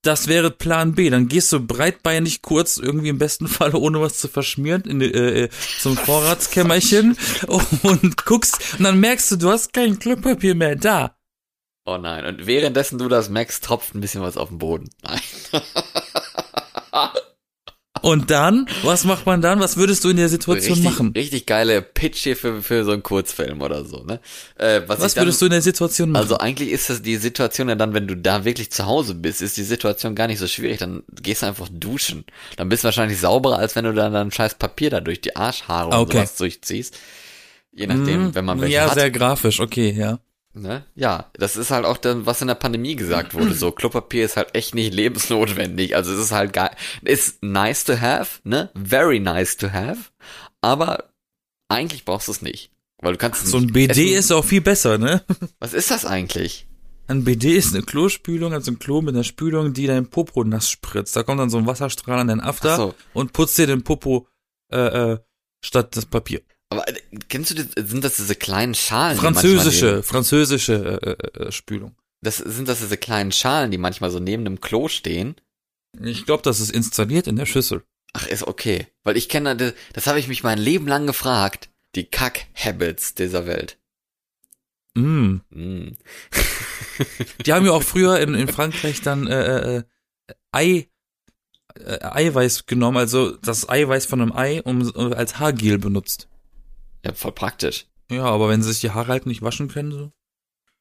[0.03, 1.09] Das wäre Plan B.
[1.09, 5.11] Dann gehst du breitbeinig kurz, irgendwie im besten Fall ohne was zu verschmieren, in, die,
[5.11, 11.17] äh, zum Vorratskämmerchen und guckst und dann merkst du, du hast kein Klopapier mehr da.
[11.85, 14.89] Oh nein, und währenddessen du das merkst, tropft ein bisschen was auf den Boden.
[15.01, 15.19] Nein.
[18.03, 19.59] Und dann, was macht man dann?
[19.59, 21.13] Was würdest du in der Situation richtig, machen?
[21.15, 24.19] richtig geile Pitch hier für, für so einen Kurzfilm oder so, ne?
[24.57, 26.21] Äh, was Was dann, würdest du in der Situation machen?
[26.21, 29.41] Also eigentlich ist das die Situation ja dann, wenn du da wirklich zu Hause bist,
[29.41, 30.79] ist die Situation gar nicht so schwierig.
[30.79, 32.25] Dann gehst du einfach duschen.
[32.57, 35.35] Dann bist du wahrscheinlich sauberer, als wenn du dann ein scheiß Papier da durch die
[35.35, 36.17] Arschhaare und Okay.
[36.17, 36.97] sowas durchziehst.
[37.71, 38.35] Je nachdem, Mhm.
[38.35, 38.95] wenn man welche Ja, hat.
[38.95, 40.19] sehr grafisch, okay, ja.
[40.55, 40.85] Ne?
[40.93, 43.53] Ja, das ist halt auch dann, was in der Pandemie gesagt wurde.
[43.53, 45.95] So, Klopapier ist halt echt nicht lebensnotwendig.
[45.95, 46.71] Also es ist halt geil.
[47.03, 48.69] Ist nice to have, ne?
[48.75, 50.11] Very nice to have.
[50.61, 51.09] Aber
[51.69, 52.71] eigentlich brauchst du es nicht.
[53.01, 54.19] Weil du kannst es So ein nicht BD essen.
[54.19, 55.23] ist auch viel besser, ne?
[55.59, 56.67] Was ist das eigentlich?
[57.07, 60.69] Ein BD ist eine Klospülung, also ein Klo mit einer Spülung, die dein Popo nass
[60.69, 61.15] spritzt.
[61.15, 62.95] Da kommt dann so ein Wasserstrahl an deinen After so.
[63.13, 64.27] und putzt dir den Popo
[64.71, 64.77] äh,
[65.13, 65.19] äh,
[65.65, 66.41] statt das Papier.
[66.73, 69.17] Aber äh, kennst du, das, sind das diese kleinen Schalen?
[69.17, 71.95] die Französische, französische äh, äh, äh, Spülung.
[72.21, 75.36] Das sind das diese kleinen Schalen, die manchmal so neben dem Klo stehen.
[76.01, 77.83] Ich glaube, das ist installiert in der Schüssel.
[78.13, 78.88] Ach, ist okay.
[79.03, 81.69] Weil ich kenne, das, das habe ich mich mein Leben lang gefragt.
[81.95, 83.77] Die Kack-Habits dieser Welt.
[84.95, 85.38] Mm.
[85.49, 85.97] Mm.
[87.45, 89.83] Die haben ja auch früher in, in Frankreich dann äh, äh,
[90.51, 90.88] Ei,
[91.75, 96.27] äh, Eiweiß genommen, also das Eiweiß von einem Ei um, um, als Haargel benutzt.
[97.05, 97.87] Ja, voll praktisch.
[98.09, 100.11] Ja, aber wenn sie sich die Haare halt nicht waschen können, so.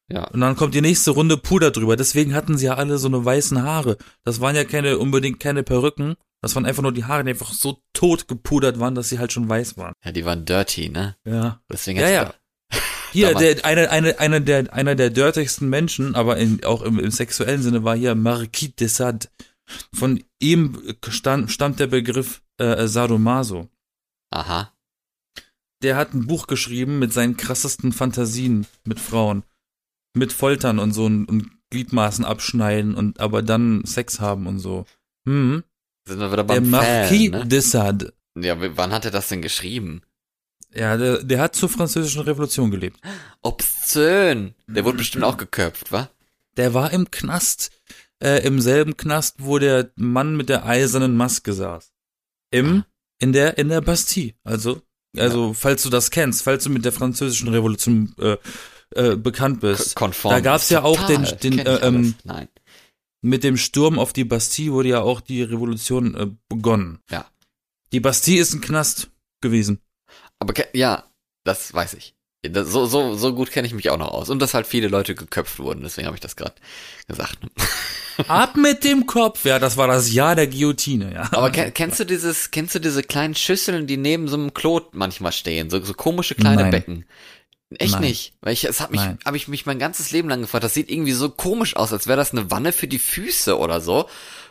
[0.09, 0.25] Ja.
[0.25, 1.95] Und dann kommt die nächste Runde Puder drüber.
[1.95, 3.97] Deswegen hatten sie ja alle so eine weißen Haare.
[4.23, 6.15] Das waren ja keine unbedingt keine Perücken.
[6.41, 9.31] Das waren einfach nur die Haare, die einfach so tot gepudert waren, dass sie halt
[9.31, 9.93] schon weiß waren.
[10.03, 11.15] Ja, die waren dirty, ne?
[11.25, 11.61] Ja.
[11.71, 12.33] Deswegen Ja, ja.
[13.13, 17.11] Hier, der, eine, eine, einer der, einer der dirtigsten Menschen, aber in, auch im, im
[17.11, 19.27] sexuellen Sinne war hier Marquis de Sade.
[19.93, 23.69] Von ihm stand, stammt der Begriff äh, Sadomaso.
[24.31, 24.73] Aha.
[25.83, 29.43] Der hat ein Buch geschrieben mit seinen krassesten Fantasien mit Frauen.
[30.15, 34.85] Mit Foltern und so und, und Gliedmaßen abschneiden und aber dann Sex haben und so.
[35.27, 35.63] Hm.
[36.07, 37.47] Sind wir wieder Der beim Marquis Fan, ne?
[37.47, 38.13] de Sade.
[38.39, 40.01] Ja, wann hat er das denn geschrieben?
[40.73, 42.99] Ja, der, der hat zur französischen Revolution gelebt.
[43.41, 44.55] Obszön.
[44.67, 46.09] Der wurde bestimmt auch geköpft, wa?
[46.57, 47.71] Der war im Knast,
[48.23, 51.91] äh, im selben Knast, wo der Mann mit der eisernen Maske saß.
[52.51, 52.85] Im,
[53.19, 54.33] in der, in der Bastille.
[54.43, 54.81] Also,
[55.17, 58.37] also, falls du das kennst, falls du mit der französischen Revolution äh,
[58.95, 59.95] äh, bekannt bist.
[59.95, 60.33] Konform.
[60.33, 62.15] Da gab's ja auch den- den, äh, ähm.
[62.23, 62.47] Nein.
[63.21, 66.99] Mit dem Sturm auf die Bastille wurde ja auch die Revolution äh, begonnen.
[67.09, 67.25] Ja.
[67.91, 69.09] Die Bastille ist ein Knast
[69.41, 69.79] gewesen.
[70.39, 71.03] Aber ja,
[71.45, 72.15] das weiß ich.
[72.41, 74.29] Das, so, so, so gut kenne ich mich auch noch aus.
[74.29, 76.55] Und dass halt viele Leute geköpft wurden, deswegen habe ich das gerade
[77.07, 77.37] gesagt.
[78.27, 79.45] Ab mit dem Kopf.
[79.45, 81.29] Ja, das war das Jahr der Guillotine, ja.
[81.31, 84.81] Aber ke kennst du dieses, kennst du diese kleinen Schüsseln, die neben so einem Klo
[84.91, 85.69] manchmal stehen?
[85.69, 86.71] So, so komische kleine Nein.
[86.71, 87.05] Becken.
[87.79, 88.01] Echt Nein.
[88.01, 88.33] nicht.
[88.41, 90.63] Weil ich, es hat mich, habe ich mich mein ganzes Leben lang gefragt.
[90.63, 93.81] Das sieht irgendwie so komisch aus, als wäre das eine Wanne für die Füße oder
[93.81, 94.07] so,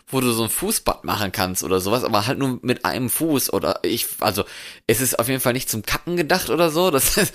[0.09, 3.53] wo du so ein Fußbad machen kannst oder sowas, aber halt nur mit einem Fuß
[3.53, 4.45] oder ich, also
[4.87, 6.91] es ist auf jeden Fall nicht zum Kacken gedacht oder so.
[6.91, 7.33] Das ist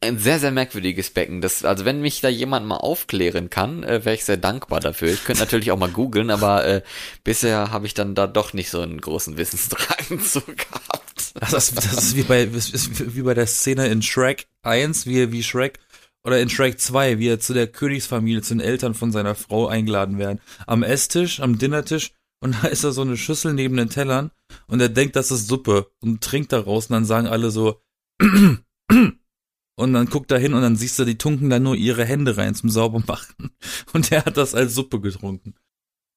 [0.00, 1.40] ein sehr, sehr merkwürdiges Becken.
[1.40, 5.12] Das, also wenn mich da jemand mal aufklären kann, äh, wäre ich sehr dankbar dafür.
[5.12, 6.82] Ich könnte natürlich auch mal googeln, aber äh,
[7.24, 11.34] bisher habe ich dann da doch nicht so einen großen Wissensdrang zu gehabt.
[11.40, 12.72] Das ist, das ist wie bei, das
[13.14, 15.78] wie bei der Szene in Shrek 1, wie, wie Shrek,
[16.24, 19.66] oder in Shrek 2, wie er zu der Königsfamilie, zu den Eltern von seiner Frau
[19.66, 20.40] eingeladen werden.
[20.66, 24.30] Am Esstisch, am Dinnertisch, und da ist da so eine Schüssel neben den Tellern,
[24.66, 27.80] und er denkt, das ist Suppe, und trinkt daraus, und dann sagen alle so,
[29.78, 32.36] und dann guckt er hin, und dann siehst du, die tunken da nur ihre Hände
[32.36, 33.52] rein zum Saubermachen.
[33.92, 35.54] Und er hat das als Suppe getrunken.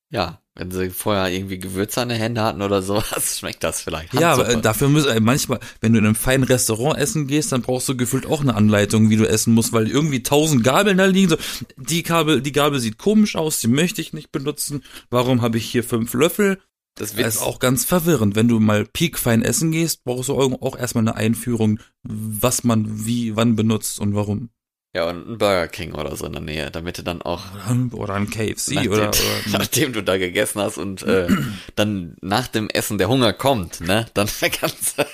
[0.09, 4.15] Ja, wenn sie vorher irgendwie Gewürze an den Händen hatten oder sowas, schmeckt das vielleicht.
[4.15, 7.51] Ja, aber äh, dafür müssen äh, manchmal, wenn du in einem feinen Restaurant essen gehst,
[7.51, 10.97] dann brauchst du gefühlt auch eine Anleitung, wie du essen musst, weil irgendwie tausend Gabeln
[10.97, 11.29] da liegen.
[11.29, 11.37] So,
[11.77, 14.83] die Gabel, die Gabel sieht komisch aus, die möchte ich nicht benutzen.
[15.11, 16.59] Warum habe ich hier fünf Löffel?
[16.95, 18.35] Das wird ist auch ganz verwirrend.
[18.35, 23.35] Wenn du mal piekfein essen gehst, brauchst du auch erstmal eine Einführung, was man wie,
[23.35, 24.49] wann benutzt und warum.
[24.93, 27.45] ja und ein Burger King oder so in der Nähe, damit du dann auch
[27.93, 31.27] Oder ein KFC nachdem, oder, oder nachdem du da gegessen hast und äh,
[31.75, 34.27] dann nach dem Essen der Hunger kommt, ne, dann
[34.59, 35.05] kannst du.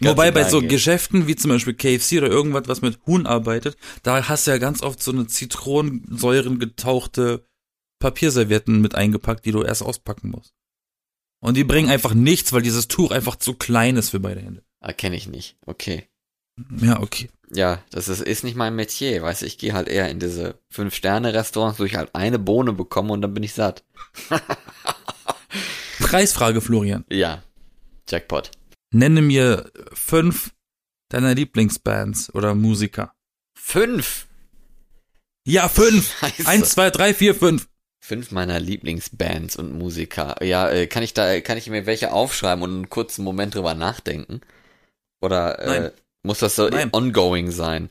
[0.00, 0.70] Wobei bei so hingehen.
[0.70, 4.58] Geschäften wie zum Beispiel KFC oder irgendwas, was mit Huhn arbeitet, da hast du ja
[4.58, 7.44] ganz oft so eine Zitronensäuren getauchte
[7.98, 10.54] Papierservietten mit eingepackt, die du erst auspacken musst.
[11.40, 14.62] Und die bringen einfach nichts, weil dieses Tuch einfach zu klein ist für beide Hände.
[14.80, 15.56] Ah, kenne ich nicht.
[15.66, 16.06] Okay.
[16.80, 17.30] Ja, okay.
[17.52, 20.60] Ja, das ist, ist nicht mein Metier, weißt du, ich gehe halt eher in diese
[20.70, 23.82] Fünf-Sterne-Restaurants, wo ich halt eine Bohne bekomme und dann bin ich satt.
[25.98, 27.04] Preisfrage, Florian.
[27.10, 27.42] Ja.
[28.08, 28.50] Jackpot.
[28.92, 30.52] Nenne mir fünf
[31.08, 33.14] deiner Lieblingsbands oder Musiker.
[33.54, 34.26] Fünf!
[35.46, 36.16] Ja, fünf!
[36.18, 36.46] Scheiße.
[36.46, 37.68] Eins, zwei, drei, vier, fünf.
[38.02, 40.42] Fünf meiner Lieblingsbands und Musiker.
[40.44, 43.74] Ja, äh, kann ich da, kann ich mir welche aufschreiben und einen kurzen Moment drüber
[43.74, 44.40] nachdenken?
[45.20, 45.92] Oder äh, Nein.
[46.22, 46.90] muss das so Nein.
[46.92, 47.90] ongoing sein?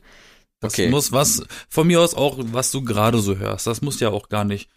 [0.60, 0.88] Das Okay.
[0.88, 3.66] muss was, von mir aus auch, was du gerade so hörst.
[3.66, 4.68] Das muss ja auch gar nicht.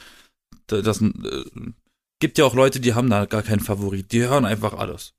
[0.68, 1.44] Das, das äh,
[2.20, 4.12] gibt ja auch Leute, die haben da gar keinen Favorit.
[4.12, 5.14] Die hören einfach alles.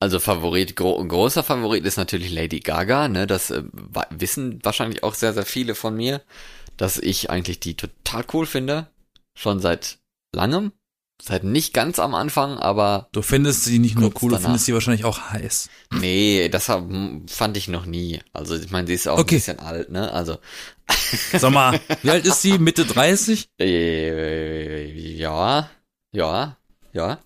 [0.00, 3.26] Also Favorit, gro großer Favorit ist natürlich Lady Gaga, ne?
[3.26, 3.62] Das äh,
[4.10, 6.20] wissen wahrscheinlich auch sehr, sehr viele von mir,
[6.76, 8.88] dass ich eigentlich die total cool finde.
[9.36, 9.98] Schon seit
[10.32, 10.72] langem.
[11.22, 14.42] Seit nicht ganz am Anfang, aber Du findest sie nicht nur cool, du danach.
[14.42, 15.68] findest sie wahrscheinlich auch heiß.
[15.92, 18.20] nee, das hab, hm, fand ich noch nie.
[18.32, 19.36] Also ich meine, sie ist auch Okay.
[19.36, 20.10] ein bisschen alt, ne?
[20.12, 20.38] Also
[21.38, 22.58] Sag mal, wie alt ist sie?
[22.58, 23.48] Mitte 30?
[23.60, 25.70] äh, ja,
[26.12, 26.56] ja,
[26.92, 27.18] ja.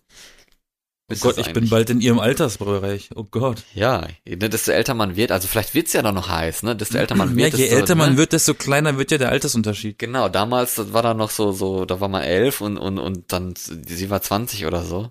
[1.10, 3.10] Oh Ist Gott, ich bin bald in ihrem Altersbereich.
[3.14, 3.62] Oh Gott.
[3.74, 6.76] Ja, ne, desto älter man wird, also vielleicht wird's ja dann noch heiß, ne?
[6.76, 8.02] Desto älter man Ja, wird, je desto, älter ne?
[8.02, 9.98] man wird, desto kleiner wird ja der Altersunterschied.
[9.98, 13.32] Genau, damals, das war da noch so, so, da war man elf und, und, und
[13.32, 15.10] dann, sie war 20 oder so.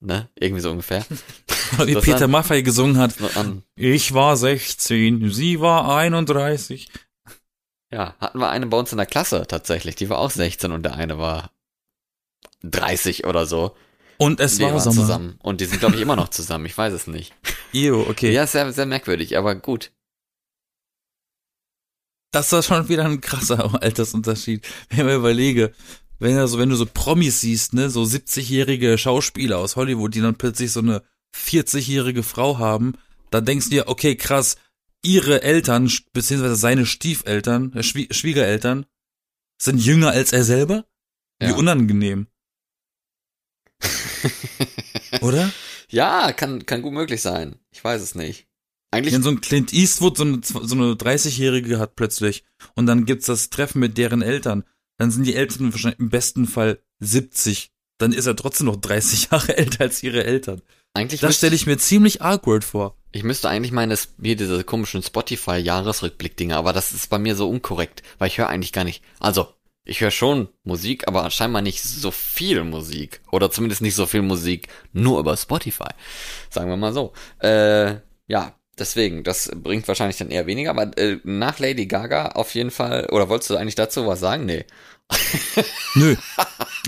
[0.00, 0.30] Ne?
[0.38, 1.04] Irgendwie so ungefähr.
[1.84, 3.14] Wie Das Peter Maffay gesungen hat.
[3.76, 6.90] Ich war 16, sie war 31.
[7.92, 9.94] Ja, hatten wir eine bei uns in der Klasse tatsächlich.
[9.94, 11.50] Die war auch 16 und der eine war
[12.62, 13.76] 30 oder so.
[14.18, 14.96] Und es Die war waren Sommer.
[15.02, 15.38] zusammen.
[15.42, 16.66] Und die sind, glaube ich, immer noch zusammen.
[16.66, 17.32] Ich weiß es nicht.
[17.72, 18.32] Ew, okay.
[18.32, 19.92] Ja, sehr, sehr merkwürdig, aber gut.
[22.32, 24.66] Das war schon wieder ein krasser Altersunterschied.
[24.88, 25.72] Wenn ich mir überlege,
[26.18, 30.20] wenn du so, wenn du so Promis siehst, ne, so 70-jährige Schauspieler aus Hollywood, die
[30.20, 31.02] dann plötzlich so eine
[31.36, 32.94] 40-jährige Frau haben,
[33.30, 34.56] da denkst du dir, okay, krass,
[35.02, 38.86] ihre Eltern, beziehungsweise seine Stiefeltern, äh, Schwie Schwiegereltern,
[39.60, 40.84] sind jünger als er selber?
[41.40, 41.54] Wie Ja.
[41.56, 42.28] unangenehm.
[45.20, 45.50] Oder?
[45.88, 47.56] Ja, kann, kann gut möglich sein.
[47.70, 48.46] Ich weiß es nicht.
[48.90, 52.44] Eigentlich, Wenn so ein Clint Eastwood so eine, so eine 30-Jährige hat plötzlich
[52.74, 54.64] und dann gibt's das Treffen mit deren Eltern,
[54.98, 57.72] dann sind die Eltern wahrscheinlich im besten Fall 70.
[57.98, 60.62] Dann ist er trotzdem noch 30 Jahre älter als ihre Eltern.
[60.94, 62.96] eigentlich Das stelle ich mir ziemlich awkward vor.
[63.10, 68.02] ich müsste eigentlich meine, hier diese komischen Spotify-Jahresrückblick-Dinger, aber das ist bei mir so unkorrekt,
[68.18, 69.48] weil ich höre eigentlich gar nicht, also,
[69.84, 73.20] ich höre schon Musik, aber scheinbar nicht so viel Musik.
[73.30, 75.88] Oder zumindest nicht so viel Musik nur über Spotify.
[76.50, 77.12] Sagen wir mal so.
[77.40, 82.54] Äh, ja, deswegen, das bringt wahrscheinlich dann eher weniger, aber äh, nach Lady Gaga auf
[82.54, 84.46] jeden Fall, oder wolltest du eigentlich dazu was sagen?
[84.46, 84.64] Nee.
[85.94, 86.16] Nö.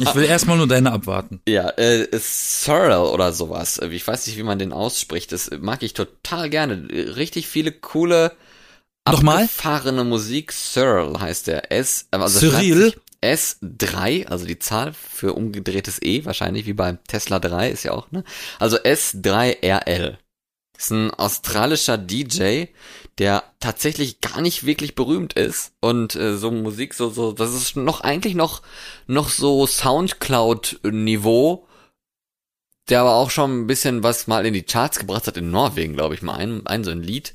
[0.00, 1.40] Ich will erstmal nur deine abwarten.
[1.46, 3.78] Ja, äh, Sorrel oder sowas.
[3.78, 5.32] Äh, Ich weiß nicht, wie man den ausspricht.
[5.32, 6.88] Das mag ich total gerne.
[6.90, 8.32] Äh, Richtig viele coole,
[9.06, 9.44] Nochmal?
[9.44, 10.52] abgefahrene Musik.
[10.52, 11.72] Sorrel heißt der.
[11.72, 12.90] S, äh, also Cyril?
[12.90, 17.82] schreibt sich S3, also die Zahl für umgedrehtes E, wahrscheinlich wie beim Tesla 3 ist
[17.84, 18.24] ja auch, ne?
[18.58, 20.18] Also S3RL.
[20.78, 22.66] Ist ein australischer DJ,
[23.16, 27.76] der tatsächlich gar nicht wirklich berühmt ist und äh, so Musik so so das ist
[27.76, 28.60] noch eigentlich noch
[29.06, 31.66] noch so Soundcloud Niveau,
[32.90, 35.94] der aber auch schon ein bisschen was mal in die Charts gebracht hat in Norwegen,
[35.94, 37.32] glaube ich mal ein, ein so ein Lied.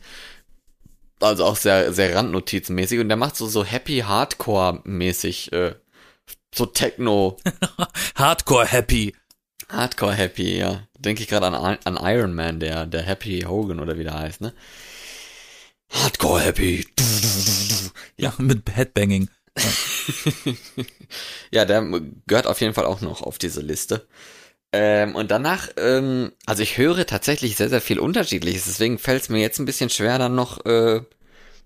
[1.21, 5.75] Also auch sehr sehr randnotizenmäßig und der macht so so Happy Hardcore mäßig äh,
[6.53, 7.37] so Techno
[8.15, 9.15] Hardcore Happy.
[9.69, 10.87] Hardcore Happy, ja.
[10.97, 14.41] Denke ich gerade an, an Iron Man, der, der Happy Hogan oder wie der heißt,
[14.41, 14.53] ne?
[15.89, 16.85] Hardcore Happy.
[18.17, 19.29] Ja, mit Headbanging.
[21.51, 21.83] Ja, der
[22.27, 24.07] gehört auf jeden Fall auch noch auf diese Liste.
[24.73, 29.29] Ähm, und danach, ähm, also ich höre tatsächlich sehr, sehr viel Unterschiedliches, deswegen fällt es
[29.29, 31.01] mir jetzt ein bisschen schwer, dann noch äh,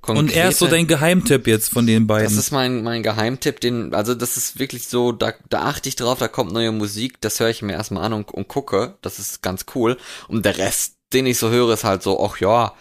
[0.02, 0.20] konkrete...
[0.20, 2.26] Und er ist so dein Geheimtipp jetzt von den beiden.
[2.26, 5.96] Das ist mein, mein Geheimtipp, den, also das ist wirklich so, da, da achte ich
[5.96, 9.20] drauf, da kommt neue Musik, das höre ich mir erstmal an und, und gucke, das
[9.20, 9.98] ist ganz cool.
[10.28, 12.74] Und der Rest, den ich so höre, ist halt so, ach ja,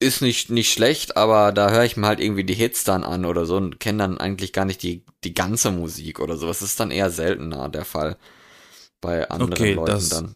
[0.00, 3.24] ist nicht, nicht schlecht, aber da höre ich mir halt irgendwie die Hits dann an
[3.24, 6.48] oder so und kenne dann eigentlich gar nicht die, die ganze Musik oder so.
[6.48, 8.16] Das ist dann eher seltener der Fall
[9.06, 10.34] bei anderen Okay, Leuten das- dann.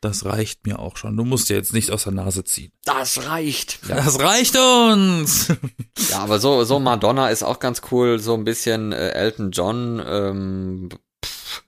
[0.00, 1.16] das reicht mir auch schon.
[1.16, 2.72] Du musst dir jetzt nicht aus der Nase ziehen.
[2.84, 3.78] Das reicht.
[3.88, 5.48] Ja, Das reicht uns!
[6.10, 10.02] ja aber so, so Madonna ist auch ganz cool, so ein bisschen äh, Elton John,
[10.04, 10.88] ähm,
[11.24, 11.62] pff.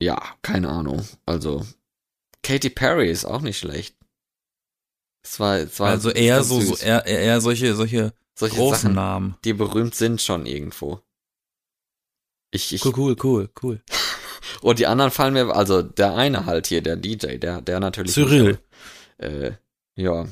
[0.00, 1.06] ja, keine Ahnung.
[1.26, 1.66] Also,
[2.42, 3.96] Katy Perry ist auch nicht schlecht.
[5.22, 8.94] Es war, es war Also eher so, so eher eher solche, solche solche großen Sachen,
[8.94, 9.36] Namen.
[9.44, 11.00] die berühmt sind schon irgendwo.
[12.52, 13.82] Ich, ich, Cool, cool, cool, cool.
[14.62, 18.12] Und die anderen fallen mir, also der eine halt hier, der DJ, der, der natürlich.
[18.12, 18.58] Cyril.
[19.18, 19.52] Nicht, äh,
[19.96, 20.26] ja.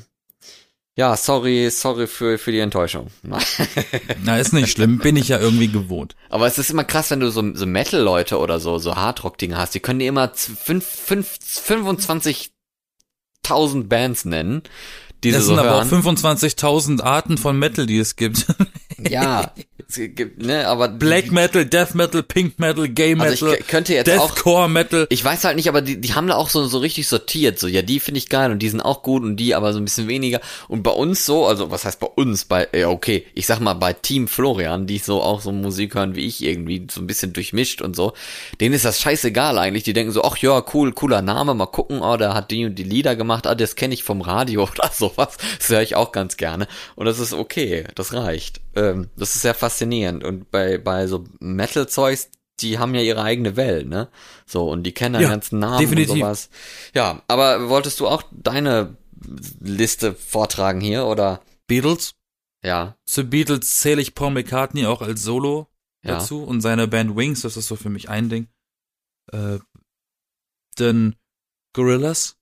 [0.95, 3.07] Ja, sorry, sorry für, für die Enttäuschung.
[4.23, 6.15] Na, ist nicht schlimm, bin ich ja irgendwie gewohnt.
[6.29, 9.73] Aber es ist immer krass, wenn du so, so Metal-Leute oder so, so Hardrock-Dinge hast,
[9.75, 11.37] die können dir immer z- fünf, fünf,
[13.47, 14.63] 25.000 Bands nennen,
[15.23, 16.03] die Das sie so sind aber auch hören.
[16.03, 18.47] 25.000 Arten von Metal, die es gibt.
[18.97, 19.53] ja,
[19.97, 24.31] ne, aber Black Metal, Death Metal, Pink Metal, Gay also Metal, ich könnte jetzt auch
[24.31, 25.07] Deathcore Metal.
[25.09, 27.57] Ich weiß halt nicht, aber die, die haben da auch so, so richtig sortiert.
[27.59, 29.79] So, ja, die finde ich geil und die sind auch gut und die aber so
[29.79, 30.41] ein bisschen weniger.
[30.67, 32.45] Und bei uns so, also was heißt bei uns?
[32.45, 36.15] Bei, ja, okay, ich sag mal bei Team Florian, die so auch so Musik hören
[36.15, 38.13] wie ich irgendwie, so ein bisschen durchmischt und so,
[38.61, 39.83] denen ist das scheißegal eigentlich.
[39.83, 42.75] Die denken so, ach ja, cool, cooler Name, mal gucken, oh, der hat die und
[42.75, 45.37] die Lieder gemacht, ah, das kenne ich vom Radio oder sowas.
[45.57, 46.67] Das höre ich auch ganz gerne.
[46.95, 48.61] Und das ist okay, das reicht.
[48.75, 50.23] Ähm, das ist sehr faszinierend.
[50.23, 54.09] Und bei, bei so Metal-Zeugs, die haben ja ihre eigene Welt, ne?
[54.45, 56.13] So, und die kennen den Ja, ganzen Namen definitiv.
[56.13, 56.49] und sowas.
[56.93, 58.97] Ja, aber wolltest du auch deine
[59.59, 61.41] Liste vortragen hier, oder?
[61.67, 62.15] Beatles.
[62.63, 65.67] Ja, Zu Beatles zähle ich Paul McCartney auch als Solo
[66.03, 66.15] ja.
[66.15, 68.47] dazu und seine Band Wings, das ist so für mich ein Ding.
[69.31, 69.59] Äh,
[70.77, 71.15] denn
[71.73, 72.35] Gorillas,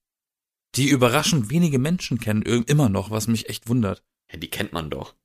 [0.76, 4.04] die überraschend wenige Menschen kennen, immer noch, was mich echt wundert.
[4.32, 4.40] ja.
[4.40, 5.16] Die kennt man doch.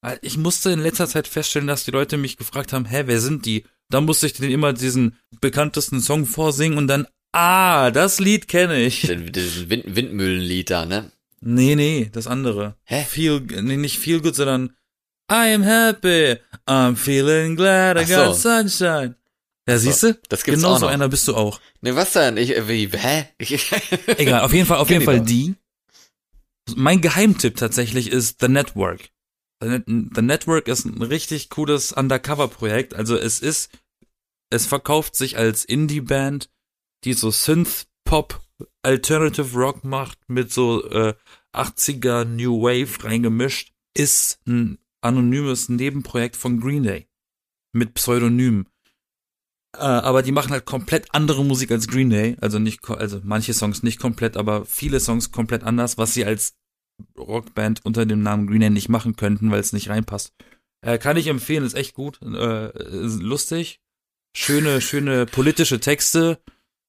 [0.00, 3.20] Weil Ich musste in letzter Zeit feststellen, dass die Leute mich gefragt haben, hä, wer
[3.20, 3.64] sind die?
[3.90, 8.78] Da musste ich denen immer diesen bekanntesten Song vorsingen und dann, ah, das Lied kenne
[8.80, 9.02] ich.
[9.32, 11.10] Diesen Wind, Windmühlenlied da, ne?
[11.40, 12.76] Nee, nee, das andere.
[12.84, 13.04] Hä?
[13.08, 14.74] Feel, nee, nicht Feel Good, sondern
[15.30, 16.36] I am happy,
[16.66, 18.14] I'm feeling glad I so.
[18.14, 19.14] got sunshine.
[19.68, 20.18] Ja, siehst du?
[20.30, 20.92] das gibt's genau auch so noch.
[20.92, 21.60] einer bist du auch.
[21.82, 22.38] Ne, was denn?
[22.38, 23.26] Ich, äh, wie, hä?
[23.38, 23.70] Ich,
[24.16, 25.54] Egal, auf jeden Fall, auf jeden Fall die.
[26.74, 29.10] Mein Geheimtipp tatsächlich ist The Network.
[29.60, 32.94] The, Net The Network ist ein richtig cooles Undercover-Projekt.
[32.94, 33.70] Also es ist,
[34.50, 36.50] es verkauft sich als Indie-Band,
[37.04, 38.40] die so Synth-Pop,
[38.82, 41.14] Alternative Rock macht mit so äh,
[41.54, 43.72] 80er New Wave reingemischt.
[43.94, 47.08] Ist ein anonymes Nebenprojekt von Green Day.
[47.72, 48.66] Mit Pseudonym.
[49.76, 52.36] Äh, aber die machen halt komplett andere Musik als Green Day.
[52.40, 56.54] Also nicht, also manche Songs nicht komplett, aber viele Songs komplett anders, was sie als
[57.16, 60.32] Rockband unter dem Namen Green Day nicht machen könnten, weil es nicht reinpasst.
[60.80, 62.68] Äh, kann ich empfehlen, ist echt gut, äh,
[63.04, 63.80] ist lustig,
[64.36, 66.40] schöne, schöne politische Texte,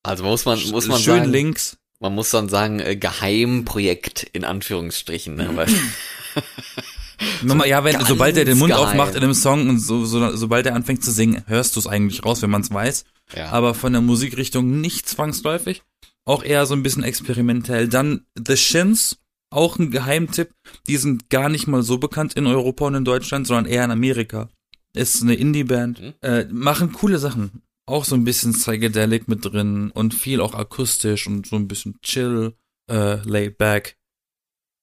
[0.04, 1.78] also muss man, muss man schön sagen, Links.
[2.00, 5.50] man muss dann sagen, äh, Geheimprojekt in Anführungsstrichen, ne?
[5.56, 5.68] Weil,
[7.42, 8.88] Nochmal, ja, wenn, sobald er den Mund geheim.
[8.88, 11.88] aufmacht in einem Song und so, so, sobald er anfängt zu singen, hörst du es
[11.88, 13.06] eigentlich raus, wenn man es weiß.
[13.36, 13.50] ja.
[13.50, 15.84] aber von der Musikrichtung nicht zwangsläufig.
[16.26, 17.88] Auch eher so ein bisschen experimentell.
[17.88, 19.18] Dann The Shins,
[19.50, 20.52] auch ein Geheimtipp.
[20.88, 23.92] Die sind gar nicht mal so bekannt in Europa und in Deutschland, sondern eher in
[23.92, 24.50] Amerika.
[24.94, 26.02] Ist eine Indie-Band.
[26.02, 26.14] Mhm.
[26.22, 27.62] Äh, machen coole Sachen.
[27.86, 32.00] Auch so ein bisschen Psychedelic mit drin und viel auch akustisch und so ein bisschen
[32.02, 32.54] chill,
[32.90, 33.98] äh, laid back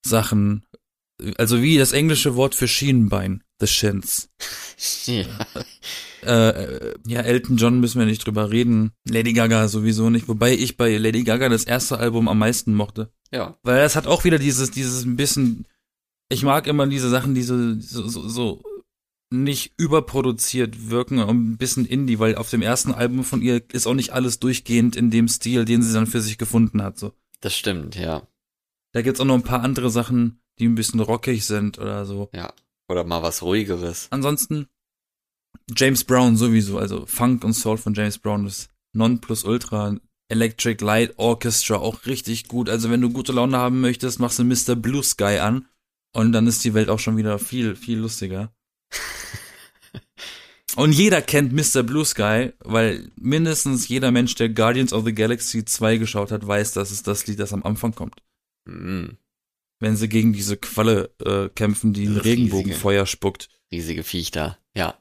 [0.04, 0.66] Sachen.
[1.36, 3.42] Also wie das englische Wort für Schienenbein.
[3.60, 4.28] The Shins.
[5.06, 5.24] ja.
[6.22, 8.92] Äh, ja, Elton John müssen wir nicht drüber reden.
[9.08, 10.28] Lady Gaga sowieso nicht.
[10.28, 13.12] Wobei ich bei Lady Gaga das erste Album am meisten mochte.
[13.30, 13.56] ja.
[13.62, 15.66] Weil es hat auch wieder dieses, dieses ein bisschen,
[16.28, 18.62] ich mag immer diese Sachen, die so, so, so, so
[19.30, 23.86] nicht überproduziert wirken, und ein bisschen Indie, weil auf dem ersten Album von ihr ist
[23.86, 27.12] auch nicht alles durchgehend in dem Stil, den sie dann für sich gefunden hat, so.
[27.40, 28.26] Das stimmt, ja.
[28.92, 32.30] Da gibt's auch noch ein paar andere Sachen, die ein bisschen rockig sind oder so.
[32.32, 32.52] Ja.
[32.88, 34.08] Oder mal was ruhigeres.
[34.10, 34.68] Ansonsten
[35.76, 39.96] James Brown sowieso, also Funk und Soul von James Brown ist Nonplusultra.
[40.28, 42.68] Electric Light Orchestra auch richtig gut.
[42.68, 44.74] Also wenn du gute Laune haben möchtest, machst du Mr.
[44.74, 45.68] Blue Sky an
[46.12, 48.52] und dann ist die Welt auch schon wieder viel, viel lustiger.
[50.76, 51.82] Und jeder kennt Mr.
[51.82, 56.72] Blue Sky, weil mindestens jeder Mensch, der Guardians of the Galaxy 2 geschaut hat, weiß,
[56.72, 58.22] dass es das Lied, das am Anfang kommt.
[58.66, 59.16] Mhm.
[59.78, 62.16] Wenn sie gegen diese Qualle äh, kämpfen, die ein.
[62.16, 63.48] Regenbogenfeuer spuckt.
[63.70, 64.58] Riesige Viech da.
[64.74, 64.98] Ja.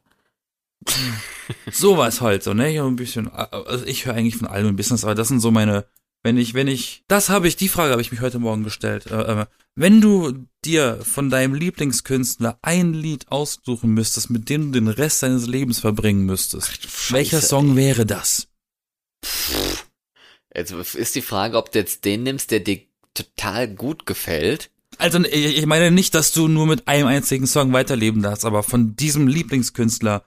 [1.71, 2.69] Sowas halt, so, ne?
[2.71, 3.29] Ja, ein bisschen.
[3.29, 5.85] Also ich höre eigentlich von allem ein bisschen, aber das sind so meine.
[6.23, 7.03] Wenn ich, wenn ich.
[7.07, 9.05] Das habe ich, die Frage habe ich mich heute Morgen gestellt.
[9.07, 9.45] Äh, äh,
[9.75, 15.21] wenn du dir von deinem Lieblingskünstler ein Lied aussuchen müsstest, mit dem du den Rest
[15.21, 18.47] deines Lebens verbringen müsstest, welcher Scheiße, Song wäre das?
[20.53, 22.81] Jetzt ist die Frage, ob du jetzt den nimmst, der dir
[23.15, 24.69] total gut gefällt.
[24.97, 28.61] Also ich ich meine nicht, dass du nur mit einem einzigen Song weiterleben darfst, aber
[28.63, 30.23] von diesem Lieblingskünstler,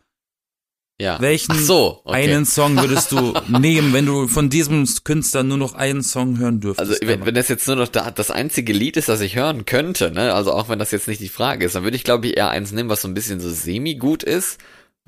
[1.00, 1.20] Ja.
[1.20, 2.24] welchen so, okay.
[2.24, 6.60] einen Song würdest du nehmen, wenn du von diesem Künstler nur noch einen Song hören
[6.60, 6.90] dürftest?
[6.90, 9.64] Also wenn, wenn das jetzt nur noch da, das einzige Lied ist, das ich hören
[9.64, 12.26] könnte, ne, also auch wenn das jetzt nicht die Frage ist, dann würde ich glaube
[12.26, 14.58] ich eher eins nehmen, was so ein bisschen so semi gut ist,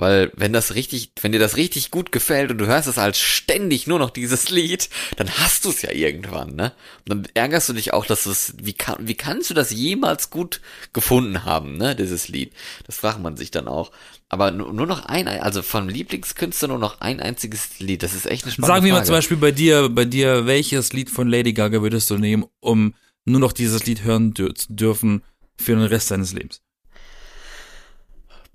[0.01, 3.19] weil wenn das richtig, wenn dir das richtig gut gefällt und du hörst es halt
[3.19, 6.73] ständig nur noch dieses Lied, dann hast du es ja irgendwann, ne?
[7.01, 9.71] Und dann ärgerst du dich auch, dass du es, wie kann, wie kannst du das
[9.71, 10.63] jemals gut
[10.95, 12.55] gefunden haben, ne, dieses Lied?
[12.87, 13.93] Das fragt man sich dann auch.
[14.31, 18.25] Aber nur, nur noch ein, also vom Lieblingskünstler nur noch ein einziges Lied, das ist
[18.25, 21.29] echt eine spannende Sagen wir mal zum Beispiel bei dir, bei dir, welches Lied von
[21.29, 22.95] Lady Gaga würdest du nehmen, um
[23.27, 25.23] nur noch dieses Lied hören dür zu dürfen
[25.57, 26.63] für den Rest deines Lebens?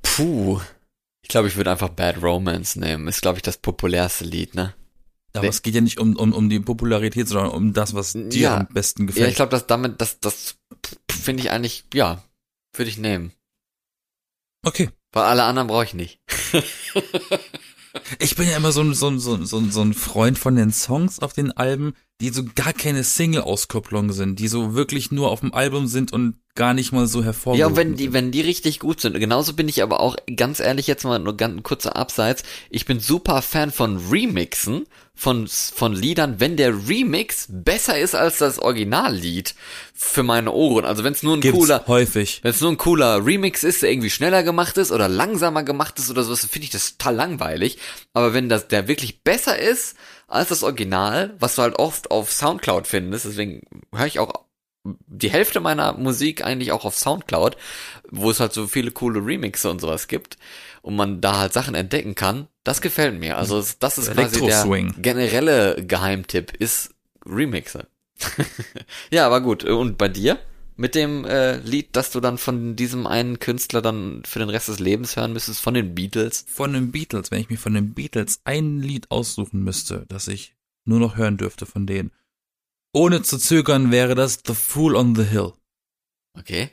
[0.02, 0.60] Puh.
[1.26, 3.08] Ich glaube, ich würde einfach Bad Romance nehmen.
[3.08, 4.76] Ist, glaube ich, das populärste Lied, ne?
[5.34, 8.30] Aber es geht ja nicht um, um, um die Popularität, sondern um das, was dir
[8.32, 8.58] Ja.
[8.58, 9.30] am besten Ja, gefällt.
[9.32, 10.56] ich glaube, dass damit, das, das
[11.12, 12.24] finde ich eigentlich, ja,
[12.76, 13.34] würde ich nehmen.
[14.64, 14.92] okay.
[15.14, 16.20] Weil alle anderen brauche ich nicht.
[18.20, 20.72] Ich bin ja immer so ein, so, ein, so, ein- so, ein- Freund von den
[20.72, 25.42] Songs auf den Alben, die so gar keine Single-Auskopplung sind, die so wirklich nur auf
[25.42, 28.42] dem Album sind und gar nicht mal so hervorgehoben Ja, und wenn die, wenn die
[28.42, 29.20] richtig gut sind.
[29.20, 32.44] Genauso bin ich aber auch, ganz ehrlich, jetzt mal nur ganz ein kurzer Abseits.
[32.70, 34.86] Ich bin super Fan von Remixen,
[35.16, 39.56] von, von Liedern, wenn der Remix besser ist als das Originallied
[39.94, 40.86] für meine Ohren.
[40.86, 42.42] Also wenn es nur ein Gibt's cooler, häufig.
[42.44, 45.98] Wenn es nur ein cooler Remix ist, der irgendwie schneller gemacht ist oder langsamer gemacht
[46.00, 47.78] ist oder sowas, finde ich das total langweilig.
[48.14, 49.96] Aber wenn das der wirklich besser ist
[50.28, 53.62] als das Original, was du halt oft auf Soundcloud findest, deswegen
[53.94, 54.46] höre ich auch
[54.84, 57.58] die Hälfte meiner Musik eigentlich auch auf Soundcloud,
[58.12, 60.38] wo es halt so viele coole Remixe und sowas gibt
[60.86, 63.38] und man da halt Sachen entdecken kann, das gefällt mir.
[63.38, 64.66] Also das ist quasi der
[65.02, 66.94] generelle Geheimtipp ist
[67.26, 67.88] Remixe.
[69.10, 69.64] ja, aber gut.
[69.64, 70.38] Und bei dir?
[70.78, 74.68] mit dem äh, Lied, das du dann von diesem einen Künstler dann für den Rest
[74.68, 76.46] des Lebens hören müsstest, von den Beatles?
[76.50, 80.54] Von den Beatles, wenn ich mir von den Beatles ein Lied aussuchen müsste, das ich
[80.84, 82.12] nur noch hören dürfte von denen,
[82.92, 85.54] ohne zu zögern wäre das The Fool on the Hill.
[86.38, 86.72] Okay.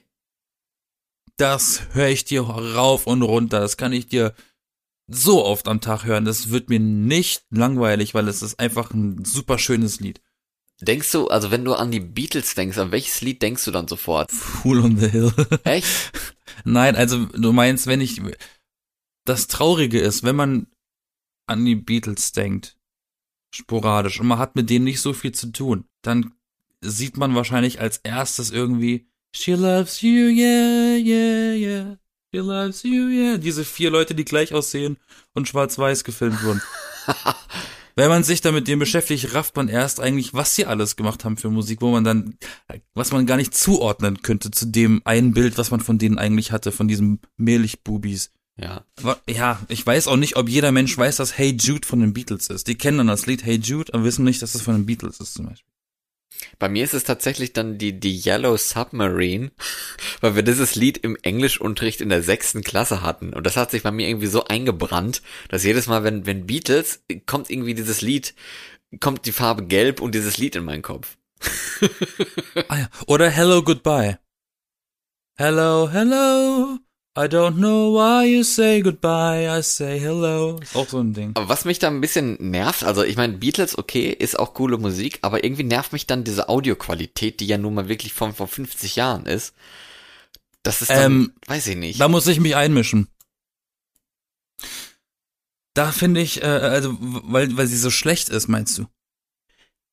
[1.36, 4.34] Das höre ich dir rauf und runter, das kann ich dir
[5.08, 9.24] so oft am Tag hören, das wird mir nicht langweilig, weil es ist einfach ein
[9.24, 10.20] super schönes Lied.
[10.80, 13.86] Denkst du, also wenn du an die Beatles denkst, an welches Lied denkst du dann
[13.86, 14.32] sofort?
[14.32, 15.32] Fool on the Hill.
[15.64, 15.86] Echt?
[16.64, 18.20] Nein, also du meinst, wenn ich
[19.24, 20.66] das Traurige ist, wenn man
[21.46, 22.76] an die Beatles denkt,
[23.54, 26.34] sporadisch und man hat mit denen nicht so viel zu tun, dann
[26.80, 31.96] sieht man wahrscheinlich als erstes irgendwie She loves you, yeah, yeah, yeah.
[32.32, 33.38] She loves you, yeah.
[33.38, 34.98] Diese vier Leute, die gleich aussehen
[35.34, 36.62] und schwarz-weiß gefilmt wurden.
[37.94, 41.24] Wenn man sich da mit dem beschäftigt, rafft man erst eigentlich, was sie alles gemacht
[41.24, 42.38] haben für Musik, wo man dann,
[42.94, 46.52] was man gar nicht zuordnen könnte zu dem einen Bild, was man von denen eigentlich
[46.52, 48.32] hatte, von diesem Mehlichbubis.
[48.56, 48.84] Ja.
[49.28, 52.48] Ja, ich weiß auch nicht, ob jeder Mensch weiß, dass Hey Jude von den Beatles
[52.48, 52.68] ist.
[52.68, 55.20] Die kennen dann das Lied Hey Jude, aber wissen nicht, dass es von den Beatles
[55.20, 55.71] ist zum Beispiel.
[56.58, 59.50] Bei mir ist es tatsächlich dann die, die Yellow Submarine,
[60.20, 63.32] weil wir dieses Lied im Englischunterricht in der sechsten Klasse hatten.
[63.32, 67.02] Und das hat sich bei mir irgendwie so eingebrannt, dass jedes Mal, wenn, wenn Beatles,
[67.26, 68.34] kommt irgendwie dieses Lied,
[69.00, 71.16] kommt die Farbe gelb und dieses Lied in meinen Kopf.
[72.68, 72.88] ah ja.
[73.06, 74.18] Oder Hello Goodbye.
[75.36, 76.78] Hello, hello.
[77.14, 80.58] I don't know why you say goodbye, I say hello.
[80.62, 81.32] Ist auch so ein Ding.
[81.34, 84.78] Aber was mich da ein bisschen nervt, also ich meine, Beatles, okay, ist auch coole
[84.78, 88.48] Musik, aber irgendwie nervt mich dann diese Audioqualität, die ja nun mal wirklich von vor
[88.48, 89.54] 50 Jahren ist.
[90.62, 92.00] Das ist dann, ähm, weiß ich nicht.
[92.00, 93.08] Da muss ich mich einmischen.
[95.74, 98.86] Da finde ich, äh, also, weil, weil sie so schlecht ist, meinst du?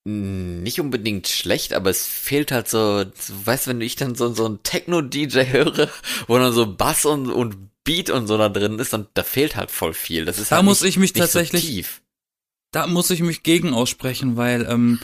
[0.06, 3.04] Nicht unbedingt schlecht, aber es fehlt halt so,
[3.46, 5.90] weißt du, wenn ich dann so, so ein Techno-DJ höre,
[6.28, 9.56] wo dann so Bass und, und Beat und so da drin ist, dann da fehlt
[9.56, 10.26] halt voll viel.
[10.26, 12.02] Das ist da halt muss nicht, ich mich tatsächlich, so tief.
[12.72, 15.00] Da muss ich mich gegen aussprechen, weil ähm,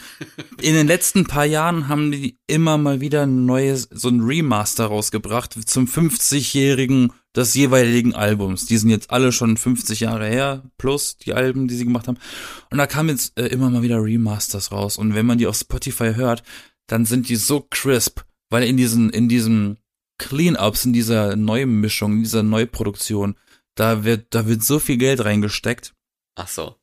[0.62, 4.86] in den letzten paar Jahren haben die immer mal wieder ein neues, so ein Remaster
[4.86, 8.66] rausgebracht zum 50-jährigen des jeweiligen Albums.
[8.66, 12.18] Die sind jetzt alle schon 50 Jahre her, plus die Alben, die sie gemacht haben.
[12.72, 14.98] Und da kamen jetzt äh, immer mal wieder Remasters raus.
[14.98, 16.44] Und wenn man die auf Spotify hört,
[16.88, 19.78] dann sind die so crisp, weil in diesen, in diesem
[20.18, 23.36] Cleanups, in dieser Neumischung, in dieser Neuproduktion,
[23.76, 25.94] da wird, da wird so viel Geld reingesteckt.
[26.36, 26.76] Ach so.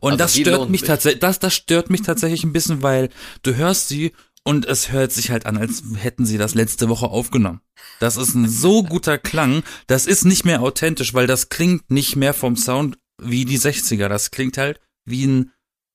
[0.00, 3.08] Und also das stört mich tatsächlich, das, das stört mich tatsächlich ein bisschen, weil
[3.42, 4.12] du hörst sie
[4.48, 7.60] und es hört sich halt an, als hätten sie das letzte Woche aufgenommen.
[8.00, 12.16] Das ist ein so guter Klang, das ist nicht mehr authentisch, weil das klingt nicht
[12.16, 14.08] mehr vom Sound wie die 60er.
[14.08, 15.52] Das klingt halt wie ein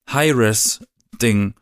[0.07, 1.55] High-Res-Ding.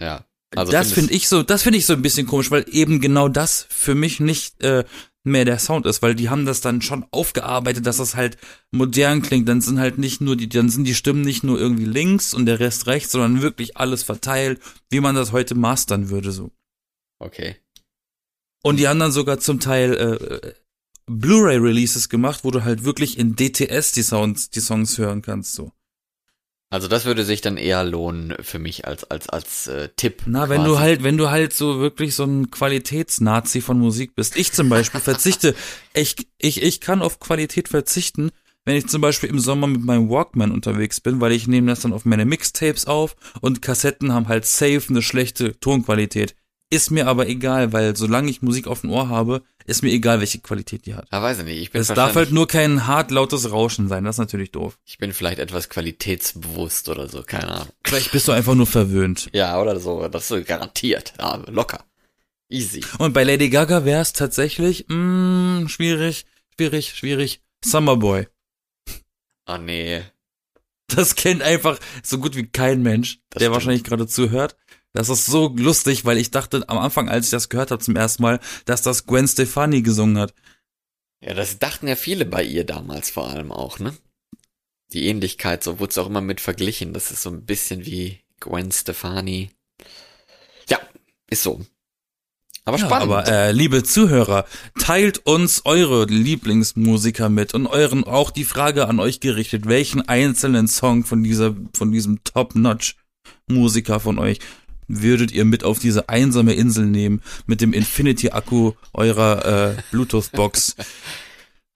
[0.00, 0.24] Ja.
[0.56, 3.28] Also das finde ich so, das finde ich so ein bisschen komisch, weil eben genau
[3.28, 4.86] das für mich nicht äh,
[5.24, 8.38] mehr der Sound ist, weil die haben das dann schon aufgearbeitet, dass das halt
[8.70, 9.48] modern klingt.
[9.48, 12.46] Dann sind halt nicht nur die, dann sind die Stimmen nicht nur irgendwie links und
[12.46, 14.60] der Rest rechts, sondern wirklich alles verteilt,
[14.90, 16.50] wie man das heute mastern würde so.
[17.20, 17.56] Okay.
[18.62, 20.52] Und die haben dann sogar zum Teil äh,
[21.06, 25.72] Blu-ray-Releases gemacht, wo du halt wirklich in DTS die Sounds, die Songs hören kannst so.
[26.70, 30.22] Also das würde sich dann eher lohnen für mich als als als äh, Tipp.
[30.26, 30.50] Na, quasi.
[30.50, 34.36] wenn du halt, wenn du halt so wirklich so ein Qualitätsnazi von Musik bist.
[34.36, 35.54] Ich zum Beispiel verzichte,
[35.94, 38.30] ich, ich, ich kann auf Qualität verzichten,
[38.66, 41.80] wenn ich zum Beispiel im Sommer mit meinem Walkman unterwegs bin, weil ich nehme das
[41.80, 46.34] dann auf meine Mixtapes auf und Kassetten haben halt safe eine schlechte Tonqualität.
[46.70, 50.20] Ist mir aber egal, weil solange ich Musik auf dem Ohr habe, ist mir egal,
[50.20, 51.06] welche Qualität die hat.
[51.12, 51.60] Ja, weiß ich nicht.
[51.60, 54.78] Ich bin es darf halt nur kein hart lautes Rauschen sein, das ist natürlich doof.
[54.86, 57.68] Ich bin vielleicht etwas qualitätsbewusst oder so, keine Ahnung.
[57.84, 59.28] Vielleicht bist du einfach nur verwöhnt.
[59.32, 61.12] Ja, oder so, das ist garantiert.
[61.18, 61.84] Ja, locker.
[62.48, 62.82] Easy.
[62.98, 64.94] Und bei Lady Gaga wäre es tatsächlich, mh,
[65.64, 66.24] mm, schwierig,
[66.56, 67.42] schwierig, schwierig.
[67.62, 68.26] Summerboy.
[69.46, 70.02] Oh nee.
[70.86, 73.54] Das kennt einfach so gut wie kein Mensch, das der stimmt.
[73.54, 74.56] wahrscheinlich gerade zuhört.
[74.92, 77.96] Das ist so lustig, weil ich dachte am Anfang, als ich das gehört habe zum
[77.96, 80.34] ersten Mal, dass das Gwen Stefani gesungen hat.
[81.20, 83.94] Ja, das dachten ja viele bei ihr damals vor allem auch, ne?
[84.92, 86.94] Die Ähnlichkeit, so wurde es auch immer mit verglichen.
[86.94, 89.50] Das ist so ein bisschen wie Gwen Stefani.
[90.68, 90.78] Ja,
[91.28, 91.60] ist so.
[92.64, 93.10] Aber spannend.
[93.10, 94.46] Ja, aber äh, liebe Zuhörer,
[94.78, 100.68] teilt uns eure Lieblingsmusiker mit und euren auch die Frage an euch gerichtet, welchen einzelnen
[100.68, 102.96] Song von dieser von diesem Top-Notch
[103.48, 104.40] Musiker von euch
[104.88, 110.76] würdet ihr mit auf diese einsame Insel nehmen mit dem Infinity-Akku eurer äh, Bluetooth-Box.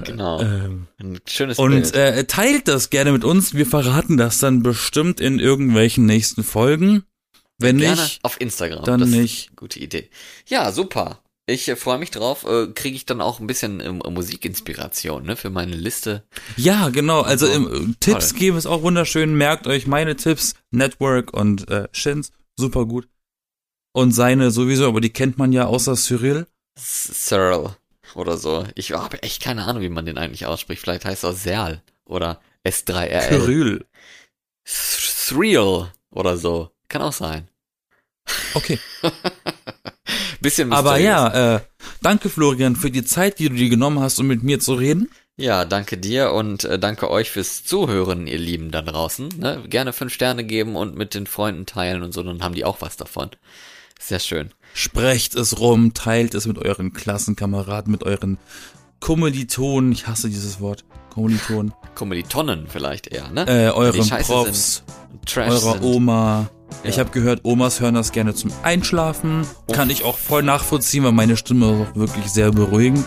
[0.05, 0.41] Genau.
[0.41, 1.95] Ähm, Ein schönes und Bild.
[1.95, 3.55] äh, teilt das gerne mit uns.
[3.55, 7.05] Wir verraten das dann bestimmt in irgendwelchen nächsten Folgen.
[7.59, 8.85] Wenn gerne nicht, auf Instagram.
[8.85, 9.55] Dann das nicht.
[9.55, 10.11] Gute Idee.
[10.49, 11.21] Ja, super.
[11.47, 12.45] Ich äh, freue mich drauf.
[12.45, 16.25] Äh, Kriege ich dann auch ein bisschen ähm, Musikinspiration ne, für meine Liste.
[16.57, 17.21] Ja, genau.
[17.23, 17.53] Also So.
[17.53, 19.35] ähm, Tipps geben ist auch wunderschön.
[19.37, 23.09] Merkt euch meine Tipps, Network und äh, Shins, super gut.
[23.93, 26.47] Und seine sowieso, aber die kennt man ja außer Cyril.
[26.79, 27.71] Cyril
[28.15, 28.67] oder so.
[28.75, 30.81] Ich habe echt keine Ahnung, wie man den eigentlich ausspricht.
[30.81, 33.29] Vielleicht heißt er Serl oder S3RL.
[33.29, 33.87] Cyril.
[34.65, 36.71] Thrill oder so.
[36.89, 37.49] Kann auch sein.
[38.55, 38.79] Okay.
[40.41, 41.07] Bisschen Aber mysteriös.
[41.07, 41.61] ja, äh,
[42.03, 45.11] danke Florian für die Zeit, die du dir genommen hast, um mit mir zu reden.
[45.39, 49.29] Ja, danke dir und äh, danke euch fürs Zuhören, ihr Lieben da draußen.
[49.39, 49.63] Ne?
[49.67, 52.81] Gerne fünf Sterne geben und mit den Freunden teilen und so, dann haben die auch
[52.81, 53.31] was davon.
[53.99, 54.51] Sehr schön.
[54.75, 58.39] Sprecht es rum, teilt es mit euren Klassenkameraden, mit euren
[59.01, 59.93] Kommilitonen.
[59.93, 60.85] Ich hasse dieses Wort.
[61.11, 61.73] Kommilitonen.
[61.95, 63.47] Kommilitonen vielleicht eher, ne?
[63.47, 64.83] Äh, euren Profs,
[65.27, 65.83] Trash eurer sind.
[65.83, 66.51] Oma.
[66.85, 67.01] Ich Ja.
[67.05, 69.47] habe gehört, Omas hören das gerne zum Einschlafen.
[69.73, 73.05] Kann ich auch voll nachvollziehen, weil meine Stimme ist auch wirklich sehr beruhigend.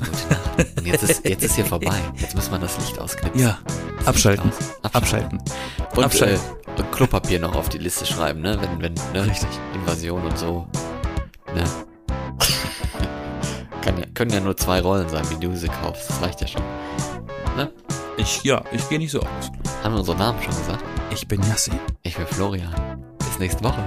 [0.00, 0.78] Ah, gute Nacht.
[0.78, 1.94] Und jetzt ist, jetzt ist hier vorbei.
[2.16, 3.40] Jetzt muss man das Licht ausknipsen.
[3.40, 3.58] Ja,
[4.04, 4.50] abschalten.
[4.82, 4.92] Aus.
[4.94, 5.38] Abschalten.
[5.96, 6.38] Und, Abschalten.
[6.38, 8.58] Äh, und Klopapier noch auf die Liste schreiben, ne?
[8.60, 9.26] Wenn, wenn, ne?
[9.26, 9.48] Richtig.
[9.74, 10.66] Invasion und so.
[11.54, 11.64] Ne?
[13.82, 16.08] Kann ja, können ja nur zwei Rollen sein, wie du sie kaufst.
[16.10, 16.62] Das reicht ja schon.
[17.56, 17.72] Ne?
[18.16, 19.50] Ich, ja, ich gehe nicht so aus.
[19.82, 20.84] Haben wir unsere Namen schon gesagt?
[21.10, 21.78] Ich bin Yassin.
[22.02, 22.74] Ich bin Florian.
[23.18, 23.82] Bis nächste Woche.